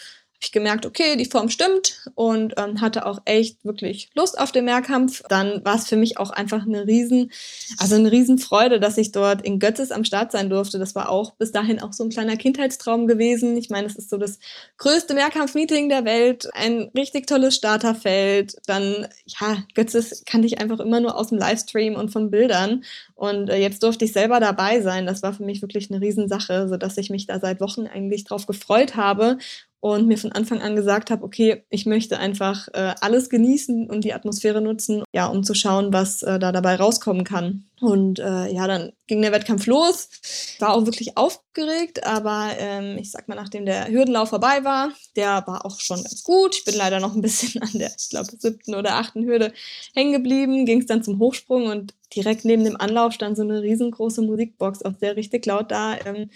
ich 0.43 0.53
gemerkt, 0.53 0.87
okay, 0.87 1.17
die 1.17 1.27
Form 1.27 1.51
stimmt 1.51 2.03
und 2.15 2.55
ähm, 2.57 2.81
hatte 2.81 3.05
auch 3.05 3.21
echt 3.27 3.63
wirklich 3.65 4.09
Lust 4.15 4.39
auf 4.39 4.53
den 4.53 4.65
Mehrkampf. 4.65 5.23
Dann 5.29 5.65
war 5.65 5.77
es 5.77 5.87
für 5.87 5.97
mich 5.97 6.19
auch 6.19 6.31
einfach 6.31 6.63
eine 6.63 6.87
riesen, 6.87 7.31
also 7.79 7.97
eine 7.97 8.11
riesen 8.11 8.39
Freude, 8.39 8.81
dass 8.81 8.97
ich 8.97 9.13
dort 9.13 9.43
in 9.43 9.59
Götzes 9.59 9.91
am 9.93 10.05
Start 10.05 10.33
sein 10.33 10.49
durfte. 10.49 10.79
Das 10.79 10.95
war 10.95 11.11
auch 11.11 11.35
bis 11.35 11.53
dahin 11.53 11.81
auch 11.81 11.93
so 11.93 12.05
ein 12.05 12.11
kleiner 12.11 12.37
Kindheitstraum 12.37 13.07
gewesen. 13.07 13.57
Ich 13.59 13.69
meine, 13.69 13.87
es 13.87 13.97
ist 13.97 14.09
so 14.09 14.17
das 14.17 14.39
größte 14.79 15.13
Mehrkampf-Meeting 15.13 15.91
der 15.91 16.07
Welt, 16.07 16.49
ein 16.55 16.91
richtig 16.97 17.27
tolles 17.27 17.55
Starterfeld. 17.55 18.57
Dann, 18.67 19.09
ja, 19.27 19.59
Götzes 19.75 20.25
kannte 20.25 20.47
ich 20.47 20.59
einfach 20.59 20.81
immer 20.81 21.01
nur 21.01 21.19
aus 21.19 21.29
dem 21.29 21.39
Livestream 21.39 21.97
und 21.97 22.11
von 22.11 22.31
Bildern. 22.31 22.85
Und 23.15 23.51
äh, 23.51 23.59
jetzt 23.59 23.83
durfte 23.83 24.07
ich 24.07 24.15
selber 24.15 24.41
dabei 24.41 24.81
sein. 24.81 25.05
Das 25.05 25.23
war 25.23 25.35
für 25.35 25.45
mich 25.45 25.61
wirklich 25.61 25.91
eine 25.91 26.01
Riesensache, 26.01 26.67
sodass 26.69 26.97
ich 26.97 27.11
mich 27.11 27.27
da 27.27 27.39
seit 27.41 27.61
Wochen 27.61 27.87
eigentlich 27.87 28.25
drauf 28.25 28.47
gefreut 28.47 28.97
habe 28.97 29.37
und 29.81 30.07
mir 30.07 30.19
von 30.19 30.33
Anfang 30.33 30.61
an 30.61 30.77
gesagt 30.77 31.11
habe, 31.11 31.25
okay, 31.25 31.65
ich 31.71 31.87
möchte 31.87 32.19
einfach 32.19 32.69
äh, 32.75 32.95
alles 33.01 33.31
genießen 33.31 33.89
und 33.89 34.05
die 34.05 34.13
Atmosphäre 34.13 34.61
nutzen, 34.61 35.05
ja, 35.13 35.27
um 35.27 35.43
zu 35.43 35.55
schauen, 35.55 35.93
was 35.93 36.23
äh, 36.23 36.39
da 36.39 36.53
dabei 36.53 36.77
rauskommen 36.77 37.25
kann. 37.25 37.65
Und 37.81 38.19
äh, 38.19 38.53
ja, 38.53 38.67
dann 38.67 38.93
ging 39.07 39.23
der 39.23 39.33
Wettkampf 39.33 39.67
los. 39.67 40.11
War 40.59 40.75
auch 40.75 40.85
wirklich 40.85 41.17
aufgeregt, 41.17 42.07
aber 42.07 42.51
ähm, 42.59 42.99
ich 42.99 43.11
sag 43.11 43.27
mal, 43.27 43.37
nachdem 43.37 43.65
der 43.65 43.89
Hürdenlauf 43.89 44.29
vorbei 44.29 44.65
war, 44.65 44.91
der 45.17 45.45
war 45.47 45.65
auch 45.65 45.81
schon 45.81 46.03
ganz 46.03 46.23
gut. 46.23 46.57
Ich 46.57 46.65
bin 46.67 46.75
leider 46.75 47.01
noch 47.01 47.15
ein 47.15 47.23
bisschen 47.23 47.63
an 47.63 47.71
der, 47.73 47.91
ich 47.99 48.11
glaube, 48.11 48.29
siebten 48.39 48.75
oder 48.75 48.97
achten 48.97 49.25
Hürde 49.25 49.55
hängen 49.95 50.13
geblieben. 50.13 50.67
Ging 50.67 50.81
es 50.81 50.87
dann 50.87 51.03
zum 51.03 51.19
Hochsprung 51.19 51.69
und 51.69 51.95
direkt 52.15 52.45
neben 52.45 52.65
dem 52.65 52.77
Anlauf 52.77 53.15
stand 53.15 53.39
so 53.39 53.43
eine 53.43 53.63
riesengroße 53.63 54.21
Musikbox, 54.21 54.83
aus 54.83 54.99
der 55.01 55.17
richtig 55.17 55.47
laut 55.47 55.71
da 55.71 55.97
ähm, 56.05 56.29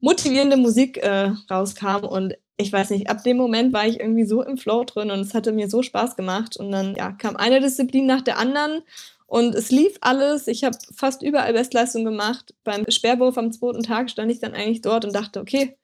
motivierende 0.00 0.56
Musik 0.56 0.98
äh, 0.98 1.32
rauskam 1.50 2.04
und 2.04 2.34
ich 2.60 2.72
weiß 2.72 2.90
nicht, 2.90 3.08
ab 3.08 3.24
dem 3.24 3.36
Moment 3.36 3.72
war 3.72 3.86
ich 3.86 4.00
irgendwie 4.00 4.24
so 4.24 4.42
im 4.42 4.56
Flow 4.56 4.84
drin 4.84 5.10
und 5.10 5.20
es 5.20 5.34
hatte 5.34 5.52
mir 5.52 5.68
so 5.68 5.82
Spaß 5.82 6.16
gemacht. 6.16 6.56
Und 6.56 6.70
dann 6.70 6.94
ja, 6.94 7.12
kam 7.12 7.36
eine 7.36 7.60
Disziplin 7.60 8.06
nach 8.06 8.22
der 8.22 8.38
anderen 8.38 8.82
und 9.26 9.54
es 9.54 9.70
lief 9.70 9.96
alles. 10.00 10.48
Ich 10.48 10.64
habe 10.64 10.76
fast 10.94 11.22
überall 11.22 11.52
Bestleistung 11.52 12.04
gemacht. 12.04 12.54
Beim 12.64 12.84
Sperrwurf 12.88 13.38
am 13.38 13.52
zweiten 13.52 13.82
Tag 13.82 14.10
stand 14.10 14.30
ich 14.30 14.40
dann 14.40 14.54
eigentlich 14.54 14.80
dort 14.80 15.04
und 15.04 15.14
dachte, 15.14 15.40
okay, 15.40 15.76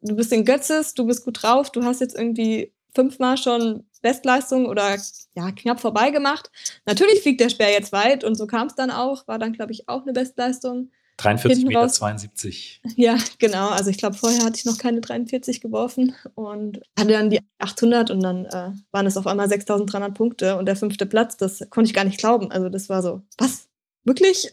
du 0.00 0.16
bist 0.16 0.32
in 0.32 0.44
Götzes, 0.44 0.94
du 0.94 1.06
bist 1.06 1.24
gut 1.24 1.42
drauf, 1.42 1.70
du 1.70 1.84
hast 1.84 2.00
jetzt 2.00 2.16
irgendwie 2.16 2.72
fünfmal 2.94 3.36
schon 3.36 3.84
Bestleistung 4.00 4.66
oder 4.66 4.96
ja, 5.34 5.50
knapp 5.52 5.80
vorbei 5.80 6.10
gemacht. 6.10 6.50
Natürlich 6.86 7.20
fliegt 7.20 7.40
der 7.40 7.50
Speer 7.50 7.70
jetzt 7.70 7.92
weit 7.92 8.24
und 8.24 8.34
so 8.34 8.46
kam 8.46 8.68
es 8.68 8.74
dann 8.74 8.90
auch, 8.90 9.28
war 9.28 9.38
dann, 9.38 9.52
glaube 9.52 9.72
ich, 9.72 9.88
auch 9.88 10.02
eine 10.02 10.12
Bestleistung. 10.12 10.90
43 11.16 11.64
Meter 11.64 11.88
72. 11.88 12.82
Ja, 12.96 13.16
genau. 13.38 13.68
Also 13.68 13.90
ich 13.90 13.98
glaube, 13.98 14.16
vorher 14.16 14.44
hatte 14.44 14.56
ich 14.58 14.66
noch 14.66 14.78
keine 14.78 15.00
43 15.00 15.60
geworfen 15.60 16.14
und 16.34 16.80
hatte 16.98 17.12
dann 17.12 17.30
die 17.30 17.40
800 17.58 18.10
und 18.10 18.22
dann 18.22 18.44
äh, 18.44 18.72
waren 18.92 19.06
es 19.06 19.16
auf 19.16 19.26
einmal 19.26 19.48
6300 19.48 20.14
Punkte 20.14 20.56
und 20.56 20.66
der 20.66 20.76
fünfte 20.76 21.06
Platz, 21.06 21.36
das 21.36 21.64
konnte 21.70 21.88
ich 21.88 21.94
gar 21.94 22.04
nicht 22.04 22.18
glauben. 22.18 22.50
Also 22.50 22.68
das 22.68 22.88
war 22.88 23.02
so, 23.02 23.22
was? 23.38 23.68
Wirklich? 24.04 24.50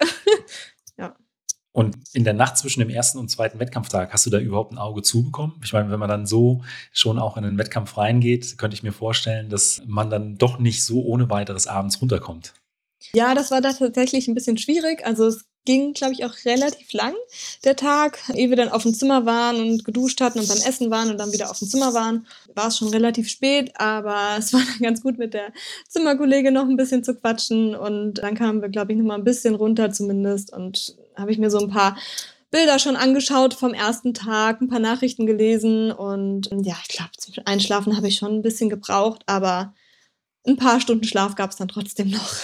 ja. 0.97 1.15
Und 1.73 1.97
in 2.13 2.23
der 2.23 2.34
Nacht 2.34 2.58
zwischen 2.58 2.80
dem 2.80 2.89
ersten 2.89 3.17
und 3.17 3.30
zweiten 3.30 3.60
Wettkampftag, 3.60 4.13
hast 4.13 4.26
du 4.26 4.30
da 4.30 4.39
überhaupt 4.39 4.71
ein 4.71 4.78
Auge 4.78 5.02
zubekommen? 5.02 5.60
Ich 5.63 5.73
meine, 5.73 5.91
wenn 5.91 5.99
man 5.99 6.10
dann 6.10 6.26
so 6.26 6.63
schon 6.91 7.19
auch 7.19 7.36
in 7.36 7.43
den 7.43 7.58
Wettkampf 7.58 7.97
reingeht, 7.97 8.58
könnte 8.58 8.76
ich 8.76 8.84
mir 8.84 8.93
vorstellen, 8.93 9.49
dass 9.49 9.82
man 9.86 10.10
dann 10.10 10.38
doch 10.38 10.60
nicht 10.60 10.86
so 10.86 11.04
ohne 11.04 11.30
weiteres 11.30 11.67
abends 11.67 12.02
runterkommt. 12.02 12.54
Ja, 13.13 13.36
das 13.36 13.52
war 13.52 13.60
da 13.60 13.73
tatsächlich 13.73 14.28
ein 14.28 14.36
bisschen 14.36 14.58
schwierig. 14.58 15.06
Also 15.06 15.28
es 15.28 15.45
ging, 15.65 15.93
glaube 15.93 16.13
ich, 16.13 16.26
auch 16.26 16.34
relativ 16.45 16.93
lang, 16.93 17.13
der 17.63 17.76
Tag. 17.76 18.19
Ehe 18.34 18.49
wir 18.49 18.58
dann 18.58 18.69
auf 18.69 18.84
dem 18.84 18.93
Zimmer 18.93 19.26
waren 19.26 19.60
und 19.60 19.86
geduscht 19.86 20.21
hatten 20.21 20.39
und 20.39 20.47
beim 20.47 20.58
Essen 20.58 20.91
waren 20.91 21.10
und 21.10 21.17
dann 21.17 21.32
wieder 21.32 21.49
auf 21.49 21.60
dem 21.60 21.67
Zimmer 21.67 21.93
waren, 21.93 22.28
war 22.54 22.67
es 22.67 22.78
schon 22.78 22.89
relativ 22.89 23.30
spät, 23.30 23.71
aber 23.76 24.36
es 24.38 24.54
war 24.54 24.62
dann 24.62 24.80
ganz 24.80 25.02
gut 25.02 25.17
mit 25.17 25.34
der 25.34 25.54
Zimmerkollegin 25.88 26.54
noch 26.54 26.67
ein 26.67 26.78
bisschen 26.78 27.04
zu 27.04 27.15
quatschen 27.15 27.76
und 27.76 28.15
dann 28.15 28.36
kamen 28.36 28.62
wir, 28.62 28.69
glaube 28.69 28.91
ich, 28.91 28.97
noch 28.97 29.06
mal 29.06 29.15
ein 29.15 29.23
bisschen 29.23 29.56
runter 29.56 29.91
zumindest 29.91 30.54
und 30.54 30.95
habe 31.15 31.32
ich 31.32 31.38
mir 31.38 31.49
so 31.49 31.60
ein 31.60 31.69
paar 31.69 31.97
Bilder 32.52 32.78
schon 32.78 32.95
angeschaut 32.95 33.56
vom 33.56 33.73
ersten 33.73 34.13
Tag, 34.13 34.62
ein 34.62 34.69
paar 34.69 34.80
Nachrichten 34.80 35.26
gelesen 35.26 35.91
und 35.91 36.49
ja, 36.52 36.76
ich 36.84 36.95
glaube, 36.95 37.12
zum 37.17 37.34
Einschlafen 37.45 37.97
habe 37.97 38.08
ich 38.08 38.17
schon 38.17 38.32
ein 38.32 38.41
bisschen 38.43 38.69
gebraucht, 38.69 39.23
aber 39.26 39.73
ein 40.45 40.58
paar 40.58 40.80
Stunden 40.80 41.06
Schlaf 41.06 41.36
gab 41.36 41.49
es 41.52 41.56
dann 41.56 41.67
trotzdem 41.67 42.12
noch. 42.12 42.36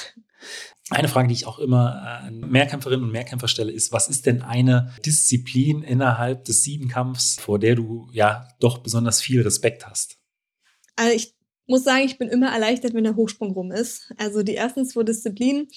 Eine 0.89 1.08
Frage, 1.08 1.28
die 1.28 1.34
ich 1.34 1.45
auch 1.45 1.60
immer 1.60 2.02
an 2.23 2.39
Mehrkämpferinnen 2.39 3.06
und 3.06 3.12
Mehrkämpfer 3.12 3.47
stelle, 3.47 3.71
ist, 3.71 3.91
was 3.91 4.08
ist 4.08 4.25
denn 4.25 4.41
eine 4.41 4.93
Disziplin 5.06 5.84
innerhalb 5.84 6.45
des 6.45 6.63
Siebenkampfs, 6.63 7.39
vor 7.39 7.60
der 7.60 7.75
du 7.75 8.08
ja 8.12 8.47
doch 8.60 8.80
besonders 8.80 9.21
viel 9.21 9.41
Respekt 9.41 9.88
hast? 9.88 10.17
Also 10.95 11.15
ich 11.15 11.36
muss 11.67 11.84
sagen, 11.84 12.06
ich 12.06 12.17
bin 12.17 12.28
immer 12.28 12.52
erleichtert, 12.52 12.93
wenn 12.93 13.04
der 13.04 13.15
Hochsprung 13.15 13.54
rum 13.54 13.71
ist. 13.71 14.12
Also 14.17 14.41
die 14.41 14.56
ersten 14.56 14.86
zwei 14.86 15.04
Disziplinen 15.04 15.67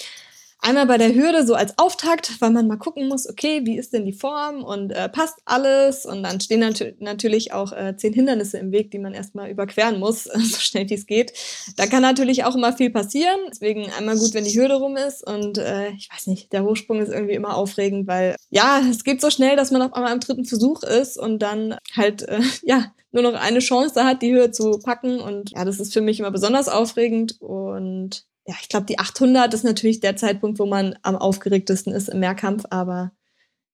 Einmal 0.64 0.86
bei 0.86 0.96
der 0.96 1.12
Hürde 1.12 1.44
so 1.44 1.56
als 1.56 1.76
Auftakt, 1.76 2.40
weil 2.40 2.50
man 2.50 2.68
mal 2.68 2.76
gucken 2.76 3.08
muss, 3.08 3.28
okay, 3.28 3.62
wie 3.64 3.76
ist 3.76 3.92
denn 3.92 4.04
die 4.04 4.12
Form 4.12 4.62
und 4.62 4.92
äh, 4.92 5.08
passt 5.08 5.40
alles? 5.44 6.06
Und 6.06 6.22
dann 6.22 6.40
stehen 6.40 6.60
nat 6.60 6.80
natürlich 7.00 7.52
auch 7.52 7.72
äh, 7.72 7.96
zehn 7.96 8.12
Hindernisse 8.12 8.58
im 8.58 8.70
Weg, 8.70 8.92
die 8.92 9.00
man 9.00 9.12
erstmal 9.12 9.50
überqueren 9.50 9.98
muss, 9.98 10.22
so 10.32 10.58
schnell 10.60 10.88
wie 10.88 10.94
es 10.94 11.06
geht. 11.06 11.32
Da 11.76 11.86
kann 11.86 12.02
natürlich 12.02 12.44
auch 12.44 12.54
immer 12.54 12.72
viel 12.72 12.90
passieren. 12.90 13.40
Deswegen 13.50 13.90
einmal 13.98 14.16
gut, 14.16 14.34
wenn 14.34 14.44
die 14.44 14.56
Hürde 14.56 14.74
rum 14.74 14.96
ist. 14.96 15.26
Und 15.26 15.58
äh, 15.58 15.90
ich 15.90 16.08
weiß 16.12 16.28
nicht, 16.28 16.52
der 16.52 16.62
Hochsprung 16.62 17.00
ist 17.00 17.12
irgendwie 17.12 17.34
immer 17.34 17.56
aufregend, 17.56 18.06
weil 18.06 18.36
ja, 18.50 18.80
es 18.88 19.02
geht 19.02 19.20
so 19.20 19.30
schnell, 19.30 19.56
dass 19.56 19.72
man 19.72 19.82
auf 19.82 19.94
einmal 19.94 20.12
im 20.12 20.20
dritten 20.20 20.44
Versuch 20.44 20.84
ist 20.84 21.18
und 21.18 21.40
dann 21.40 21.76
halt, 21.96 22.22
äh, 22.22 22.40
ja, 22.62 22.92
nur 23.10 23.24
noch 23.24 23.34
eine 23.34 23.58
Chance 23.58 24.04
hat, 24.04 24.22
die 24.22 24.32
Höhe 24.32 24.52
zu 24.52 24.78
packen. 24.78 25.18
Und 25.18 25.50
ja, 25.50 25.64
das 25.64 25.80
ist 25.80 25.92
für 25.92 26.00
mich 26.00 26.20
immer 26.20 26.30
besonders 26.30 26.68
aufregend. 26.68 27.40
Und 27.40 28.26
ja, 28.46 28.54
ich 28.60 28.68
glaube, 28.68 28.86
die 28.86 28.98
800 28.98 29.54
ist 29.54 29.64
natürlich 29.64 30.00
der 30.00 30.16
Zeitpunkt, 30.16 30.58
wo 30.58 30.66
man 30.66 30.98
am 31.02 31.16
aufgeregtesten 31.16 31.92
ist 31.92 32.08
im 32.08 32.20
Mehrkampf, 32.20 32.64
aber 32.70 33.12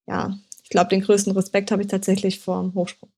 ja, 0.06 0.38
ich 0.62 0.70
glaube, 0.70 0.90
den 0.90 1.00
größten 1.00 1.32
Respekt 1.32 1.70
habe 1.70 1.82
ich 1.82 1.88
tatsächlich 1.88 2.40
vor 2.40 2.60
dem 2.60 2.74
Hochsprung. 2.74 3.10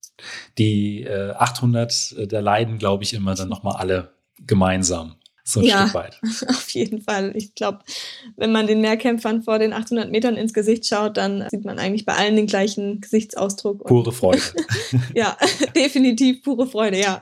Die 0.59 1.03
äh, 1.03 1.33
800, 1.33 2.15
äh, 2.17 2.27
da 2.27 2.41
leiden, 2.41 2.79
glaube 2.79 3.03
ich, 3.03 3.15
immer 3.15 3.35
dann 3.35 3.49
nochmal 3.49 3.77
alle 3.77 4.13
gemeinsam. 4.47 5.17
So 5.43 5.61
ein 5.61 5.67
ja, 5.67 5.83
Stück 5.83 5.95
weit. 5.95 6.21
Auf 6.49 6.69
jeden 6.71 7.03
Fall. 7.03 7.33
Ich 7.35 7.55
glaube, 7.55 7.81
wenn 8.37 8.53
man 8.53 8.67
den 8.67 8.81
Mehrkämpfern 8.81 9.43
vor 9.43 9.59
den 9.59 9.73
800 9.73 10.11
Metern 10.11 10.37
ins 10.37 10.53
Gesicht 10.53 10.87
schaut, 10.87 11.17
dann 11.17 11.49
sieht 11.51 11.65
man 11.65 11.79
eigentlich 11.79 12.05
bei 12.05 12.15
allen 12.15 12.37
den 12.37 12.47
gleichen 12.47 13.01
Gesichtsausdruck. 13.01 13.87
Pure 13.87 14.13
Freude. 14.13 14.43
ja, 15.15 15.37
definitiv 15.75 16.43
pure 16.43 16.67
Freude, 16.67 17.01
ja. 17.01 17.21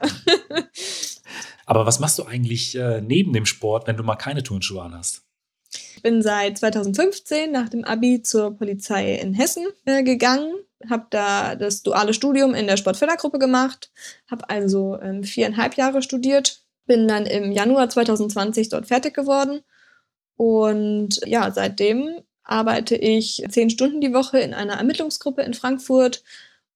Aber 1.69 1.85
was 1.85 2.01
machst 2.01 2.19
du 2.19 2.25
eigentlich 2.25 2.77
äh, 2.77 3.03
neben 3.03 3.35
dem 3.35 3.45
Sport, 3.45 3.87
wenn 3.87 3.99
du 3.99 4.03
mal 4.03 4.17
keine 4.17 4.43
Turnschuhe 4.43 4.81
an 4.83 4.95
hast? 4.95 5.21
Ich 5.95 6.01
bin 6.01 6.23
seit 6.23 6.57
2015 6.57 7.53
nach 7.53 7.69
dem 7.69 7.85
Abi 7.85 8.23
zur 8.23 8.57
Polizei 8.57 9.17
in 9.17 9.35
Hessen 9.35 9.67
äh, 9.85 10.03
gegangen, 10.03 10.51
habe 10.89 11.09
da 11.11 11.57
das 11.57 11.83
duale 11.83 12.15
Studium 12.15 12.55
in 12.55 12.67
der 12.67 12.79
Sportfördergruppe 12.79 13.39
gemacht, 13.39 13.93
habe 14.31 14.49
also 14.49 14.99
ähm, 15.03 15.25
viereinhalb 15.25 15.75
Jahre 15.75 16.01
studiert, 16.01 16.63
bin 16.87 17.07
dann 17.07 17.27
im 17.27 17.53
Januar 17.53 17.91
2020 17.91 18.71
dort 18.71 18.87
fertig 18.87 19.13
geworden 19.13 19.61
Und 20.37 21.21
ja, 21.27 21.51
seitdem 21.51 22.23
arbeite 22.45 22.97
ich 22.97 23.45
zehn 23.51 23.69
Stunden 23.69 24.01
die 24.01 24.15
Woche 24.15 24.39
in 24.39 24.55
einer 24.55 24.79
Ermittlungsgruppe 24.79 25.43
in 25.43 25.53
Frankfurt 25.53 26.23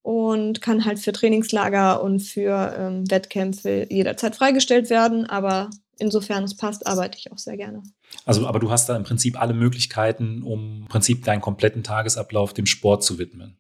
und 0.03 0.61
kann 0.61 0.85
halt 0.85 0.99
für 0.99 1.13
Trainingslager 1.13 2.03
und 2.03 2.21
für 2.21 2.75
ähm, 2.77 3.11
Wettkämpfe 3.11 3.87
jederzeit 3.89 4.37
freigestellt 4.37 4.91
werden. 4.91 5.27
Aber 5.27 5.71
insofern 5.99 6.45
es 6.45 6.57
passt, 6.57 6.87
arbeite 6.87 7.19
ich 7.19 7.33
auch 7.33 7.39
sehr 7.39 7.57
gerne. 7.57 7.83
Also, 8.25 8.47
aber 8.47 8.59
du 8.59 8.71
hast 8.71 8.89
da 8.89 8.97
im 8.97 9.05
Prinzip 9.05 9.41
alle 9.41 9.55
Möglichkeiten, 9.55 10.43
um 10.43 10.83
im 10.83 10.89
Prinzip 10.89 11.25
deinen 11.25 11.41
kompletten 11.41 11.83
Tagesablauf 11.85 12.53
dem 12.53 12.67
Sport 12.67 13.05
zu 13.05 13.19
widmen. 13.19 13.57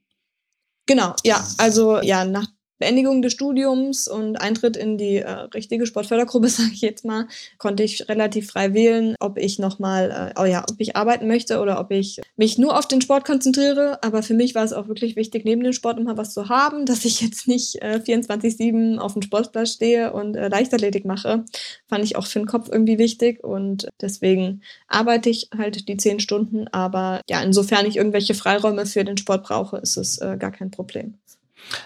Genau, 0.87 1.15
ja. 1.25 1.47
Also 1.59 2.01
ja, 2.03 2.25
nach 2.25 2.49
Beendigung 2.79 3.23
des 3.23 3.33
Studiums 3.33 4.09
und 4.09 4.37
Eintritt 4.37 4.77
in 4.77 4.99
die 4.99 5.19
äh, 5.19 5.31
richtige 5.31 5.87
Sportfördergruppe, 5.87 6.49
sage 6.49 6.71
ich 6.73 6.81
jetzt 6.81 7.05
mal, 7.05 7.29
konnte 7.59 7.83
ich 7.83 8.09
relativ 8.09 8.51
frei 8.51 8.75
wählen, 8.75 9.15
ob 9.21 9.39
ich 9.39 9.59
nochmal, 9.59 10.35
äh, 10.37 10.41
oh 10.41 10.45
ja, 10.45 10.65
ob 10.69 10.77
ich 10.79 10.97
arbeiten 10.97 11.29
möchte 11.29 11.61
oder 11.61 11.79
ob 11.79 11.91
ich 11.91 12.21
mich 12.37 12.59
nur 12.59 12.77
auf 12.77 12.89
den 12.89 13.01
Sport 13.01 13.25
konzentriere. 13.25 14.03
Aber 14.03 14.23
für 14.23 14.35
mich 14.35 14.55
war 14.55 14.65
es 14.65 14.73
auch 14.73 14.89
wirklich 14.89 15.17
wichtig, 15.17 15.45
neben 15.45 15.63
dem 15.63 15.73
Sport 15.73 15.99
immer 15.99 16.17
was 16.17 16.35
zu 16.35 16.49
haben, 16.49 16.87
dass 16.87 17.05
ich 17.05 17.21
jetzt 17.21 17.47
nicht 17.47 17.81
äh, 17.83 18.01
24-7 18.05 18.99
auf 18.99 19.13
dem 19.13 19.23
Sportplatz 19.23 19.75
stehe 19.75 20.13
und 20.13 20.37
äh, 20.37 20.49
Leichtathletik 20.49 21.05
mache. 21.05 21.45
Fand 21.89 22.05
ich 22.05 22.17
auch 22.17 22.27
für 22.27 22.41
den 22.41 22.47
Kopf 22.47 22.69
irgendwie 22.71 22.99
wichtig 22.99 23.45
und 23.45 23.89
deswegen 24.01 24.63
arbeite 24.89 25.31
ich 25.31 25.49
halt 25.57 25.89
die 25.89 25.97
zehn 25.97 26.21
Stunden. 26.21 26.69
Aber 26.69 27.21
ja, 27.29 27.43
insofern 27.43 27.87
ich 27.87 27.97
irgendwelche 27.97 28.35
Freiräume 28.35 28.87
für 28.87 29.05
den 29.05 29.17
Sport 29.17 29.45
brauche, 29.45 29.79
ist 29.79 29.97
es 29.97 30.19
äh, 30.19 30.37
gar 30.39 30.51
kein 30.51 30.71
Problem. 30.71 31.19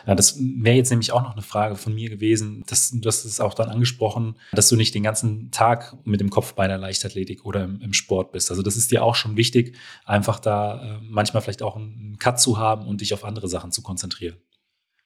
Ja, 0.07 0.15
das 0.15 0.39
wäre 0.39 0.77
jetzt 0.77 0.91
nämlich 0.91 1.13
auch 1.13 1.23
noch 1.23 1.33
eine 1.33 1.43
Frage 1.43 1.77
von 1.77 1.95
mir 1.95 2.11
gewesen. 2.11 2.65
Das, 2.67 2.91
du 2.93 3.07
hast 3.07 3.25
es 3.25 3.41
auch 3.41 3.55
dann 3.55 3.69
angesprochen, 3.69 4.37
dass 4.53 4.69
du 4.69 4.77
nicht 4.77 4.95
den 4.95 5.03
ganzen 5.03 5.51
Tag 5.51 5.97
mit 6.05 6.21
dem 6.21 6.31
Kopf 6.31 6.55
bei 6.55 6.69
der 6.69 6.79
Leichtathletik 6.79 7.45
oder 7.45 7.65
im, 7.65 7.81
im 7.81 7.93
Sport 7.93 8.33
bist. 8.33 8.51
Also 8.51 8.63
das 8.63 8.77
ist 8.77 8.91
dir 8.91 9.03
auch 9.03 9.15
schon 9.15 9.37
wichtig, 9.37 9.77
einfach 10.05 10.41
da 10.41 10.97
äh, 10.97 10.99
manchmal 11.03 11.43
vielleicht 11.43 11.63
auch 11.63 11.77
einen 11.77 12.19
Cut 12.19 12.41
zu 12.41 12.59
haben 12.59 12.87
und 12.87 13.01
dich 13.01 13.15
auf 13.15 13.25
andere 13.25 13.49
Sachen 13.49 13.73
zu 13.73 13.83
konzentrieren. 13.83 14.37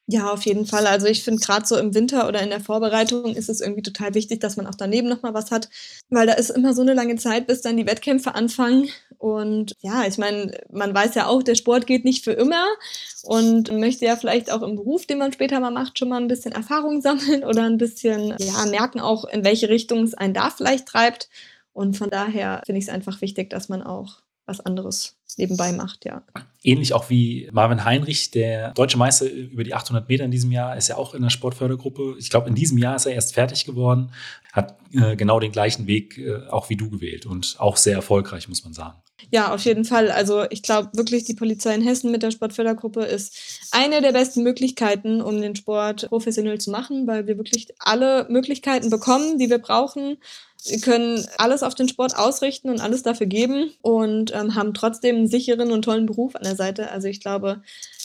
Ja, 0.07 0.31
auf 0.31 0.45
jeden 0.45 0.65
Fall. 0.65 0.87
Also 0.87 1.07
ich 1.07 1.23
finde 1.23 1.41
gerade 1.41 1.65
so 1.65 1.77
im 1.77 1.93
Winter 1.93 2.27
oder 2.27 2.41
in 2.41 2.49
der 2.49 2.59
Vorbereitung 2.59 3.33
ist 3.33 3.49
es 3.49 3.61
irgendwie 3.61 3.83
total 3.83 4.13
wichtig, 4.13 4.41
dass 4.41 4.57
man 4.57 4.67
auch 4.67 4.75
daneben 4.75 5.07
nochmal 5.07 5.33
was 5.33 5.51
hat, 5.51 5.69
weil 6.09 6.27
da 6.27 6.33
ist 6.33 6.49
immer 6.49 6.73
so 6.73 6.81
eine 6.81 6.93
lange 6.93 7.15
Zeit, 7.15 7.47
bis 7.47 7.61
dann 7.61 7.77
die 7.77 7.85
Wettkämpfe 7.85 8.35
anfangen. 8.35 8.89
Und 9.21 9.75
ja, 9.81 10.03
ich 10.07 10.17
meine, 10.17 10.51
man 10.71 10.95
weiß 10.95 11.13
ja 11.13 11.27
auch, 11.27 11.43
der 11.43 11.53
Sport 11.53 11.85
geht 11.85 12.05
nicht 12.05 12.23
für 12.23 12.31
immer 12.31 12.65
und 13.21 13.71
möchte 13.71 14.03
ja 14.03 14.15
vielleicht 14.15 14.51
auch 14.51 14.63
im 14.63 14.75
Beruf, 14.75 15.05
den 15.05 15.19
man 15.19 15.31
später 15.31 15.59
mal 15.59 15.69
macht, 15.69 15.99
schon 15.99 16.09
mal 16.09 16.19
ein 16.19 16.27
bisschen 16.27 16.53
Erfahrung 16.53 17.01
sammeln 17.01 17.43
oder 17.43 17.65
ein 17.65 17.77
bisschen 17.77 18.33
ja, 18.39 18.65
merken 18.65 18.99
auch, 18.99 19.25
in 19.25 19.43
welche 19.43 19.69
Richtung 19.69 20.01
es 20.01 20.15
einen 20.15 20.33
da 20.33 20.49
vielleicht 20.49 20.87
treibt. 20.87 21.29
Und 21.71 21.97
von 21.97 22.09
daher 22.09 22.63
finde 22.65 22.79
ich 22.79 22.85
es 22.85 22.91
einfach 22.91 23.21
wichtig, 23.21 23.51
dass 23.51 23.69
man 23.69 23.83
auch 23.83 24.23
was 24.47 24.59
anderes 24.59 25.17
nebenbei 25.37 25.71
macht, 25.71 26.03
ja. 26.03 26.23
Ähnlich 26.63 26.93
auch 26.93 27.09
wie 27.09 27.47
Marvin 27.51 27.85
Heinrich, 27.85 28.31
der 28.31 28.71
deutsche 28.71 28.97
Meister 28.97 29.29
über 29.29 29.63
die 29.63 29.73
800 29.73 30.09
Meter 30.09 30.25
in 30.25 30.31
diesem 30.31 30.51
Jahr, 30.51 30.75
ist 30.75 30.87
ja 30.87 30.97
auch 30.97 31.13
in 31.13 31.21
der 31.21 31.29
Sportfördergruppe. 31.29 32.15
Ich 32.17 32.29
glaube, 32.29 32.49
in 32.49 32.55
diesem 32.55 32.77
Jahr 32.79 32.95
ist 32.95 33.05
er 33.05 33.13
erst 33.13 33.33
fertig 33.35 33.65
geworden, 33.65 34.11
hat 34.51 34.77
äh, 34.93 35.15
genau 35.15 35.39
den 35.39 35.51
gleichen 35.51 35.85
Weg 35.85 36.17
äh, 36.17 36.47
auch 36.49 36.69
wie 36.69 36.75
du 36.75 36.89
gewählt 36.89 37.25
und 37.27 37.55
auch 37.59 37.77
sehr 37.77 37.95
erfolgreich, 37.95 38.49
muss 38.49 38.63
man 38.63 38.73
sagen. 38.73 38.97
Ja, 39.29 39.53
auf 39.53 39.63
jeden 39.65 39.85
Fall. 39.85 40.09
Also 40.11 40.45
ich 40.49 40.63
glaube 40.63 40.89
wirklich, 40.93 41.23
die 41.25 41.33
Polizei 41.33 41.73
in 41.75 41.81
Hessen 41.81 42.11
mit 42.11 42.23
der 42.23 42.31
Sportfördergruppe 42.31 43.03
ist 43.03 43.67
eine 43.71 44.01
der 44.01 44.11
besten 44.11 44.43
Möglichkeiten, 44.43 45.21
um 45.21 45.41
den 45.41 45.55
Sport 45.55 46.07
professionell 46.09 46.59
zu 46.59 46.71
machen, 46.71 47.07
weil 47.07 47.27
wir 47.27 47.37
wirklich 47.37 47.67
alle 47.79 48.25
Möglichkeiten 48.29 48.89
bekommen, 48.89 49.37
die 49.37 49.49
wir 49.49 49.59
brauchen. 49.59 50.17
Wir 50.65 50.79
können 50.79 51.25
alles 51.37 51.63
auf 51.63 51.75
den 51.75 51.89
Sport 51.89 52.15
ausrichten 52.15 52.69
und 52.69 52.81
alles 52.81 53.03
dafür 53.03 53.27
geben 53.27 53.73
und 53.81 54.33
ähm, 54.33 54.55
haben 54.55 54.73
trotzdem 54.73 55.15
einen 55.17 55.27
sicheren 55.27 55.71
und 55.71 55.83
tollen 55.83 56.05
Beruf 56.05 56.35
an 56.35 56.43
der 56.43 56.55
Seite. 56.55 56.91
Also 56.91 57.07
ich 57.07 57.19
glaube, 57.19 57.61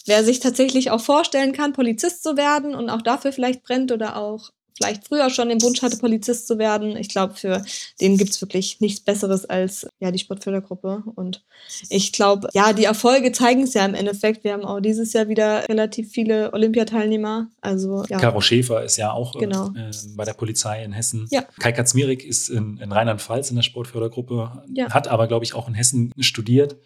wer 0.06 0.24
sich 0.24 0.40
tatsächlich 0.40 0.90
auch 0.90 1.00
vorstellen 1.00 1.52
kann, 1.52 1.72
Polizist 1.74 2.22
zu 2.22 2.36
werden 2.36 2.74
und 2.74 2.88
auch 2.88 3.02
dafür 3.02 3.32
vielleicht 3.32 3.62
brennt 3.62 3.92
oder 3.92 4.16
auch 4.16 4.50
vielleicht 4.76 5.08
früher 5.08 5.30
schon 5.30 5.48
den 5.48 5.62
Wunsch 5.62 5.82
hatte, 5.82 5.96
Polizist 5.96 6.46
zu 6.46 6.58
werden. 6.58 6.96
Ich 6.96 7.08
glaube, 7.08 7.34
für 7.34 7.64
den 8.00 8.16
gibt's 8.16 8.40
wirklich 8.40 8.80
nichts 8.80 9.00
Besseres 9.00 9.44
als 9.44 9.86
ja 10.00 10.10
die 10.10 10.18
Sportfördergruppe. 10.18 11.02
Und 11.14 11.44
ich 11.88 12.12
glaube, 12.12 12.48
ja, 12.54 12.72
die 12.72 12.84
Erfolge 12.84 13.32
zeigen 13.32 13.62
es 13.62 13.74
ja 13.74 13.84
im 13.84 13.94
Endeffekt. 13.94 14.44
Wir 14.44 14.52
haben 14.52 14.64
auch 14.64 14.80
dieses 14.80 15.12
Jahr 15.12 15.28
wieder 15.28 15.68
relativ 15.68 16.10
viele 16.10 16.52
Olympiateilnehmer. 16.52 17.48
Also 17.60 18.04
ja. 18.08 18.18
Caro 18.18 18.40
Schäfer 18.40 18.84
ist 18.84 18.96
ja 18.96 19.12
auch 19.12 19.34
äh, 19.36 19.40
genau. 19.40 19.68
äh, 19.74 19.90
bei 20.16 20.24
der 20.24 20.34
Polizei 20.34 20.84
in 20.84 20.92
Hessen. 20.92 21.26
Ja. 21.30 21.42
Kai 21.60 21.72
Katzmierik 21.72 22.24
ist 22.24 22.48
in, 22.48 22.78
in 22.78 22.92
Rheinland-Pfalz 22.92 23.50
in 23.50 23.56
der 23.56 23.62
Sportfördergruppe, 23.62 24.62
ja. 24.72 24.90
hat 24.90 25.08
aber, 25.08 25.26
glaube 25.26 25.44
ich, 25.44 25.54
auch 25.54 25.68
in 25.68 25.74
Hessen 25.74 26.12
studiert. 26.18 26.76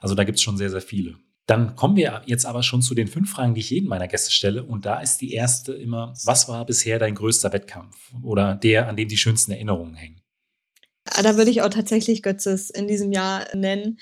Also 0.00 0.14
da 0.14 0.24
gibt's 0.24 0.42
schon 0.42 0.56
sehr, 0.56 0.70
sehr 0.70 0.80
viele. 0.80 1.16
Dann 1.48 1.76
kommen 1.76 1.96
wir 1.96 2.20
jetzt 2.26 2.44
aber 2.44 2.62
schon 2.62 2.82
zu 2.82 2.94
den 2.94 3.08
fünf 3.08 3.30
Fragen, 3.30 3.54
die 3.54 3.60
ich 3.60 3.70
jedem 3.70 3.88
meiner 3.88 4.06
Gäste 4.06 4.30
stelle. 4.30 4.62
Und 4.62 4.84
da 4.84 5.00
ist 5.00 5.22
die 5.22 5.32
erste 5.32 5.72
immer, 5.72 6.12
was 6.24 6.46
war 6.46 6.66
bisher 6.66 6.98
dein 6.98 7.14
größter 7.14 7.54
Wettkampf 7.54 7.96
oder 8.22 8.54
der, 8.54 8.86
an 8.86 8.96
dem 8.96 9.08
die 9.08 9.16
schönsten 9.16 9.52
Erinnerungen 9.52 9.94
hängen? 9.94 10.20
Da 11.04 11.38
würde 11.38 11.50
ich 11.50 11.62
auch 11.62 11.70
tatsächlich 11.70 12.22
Götzes 12.22 12.68
in 12.68 12.86
diesem 12.86 13.12
Jahr 13.12 13.46
nennen. 13.54 13.98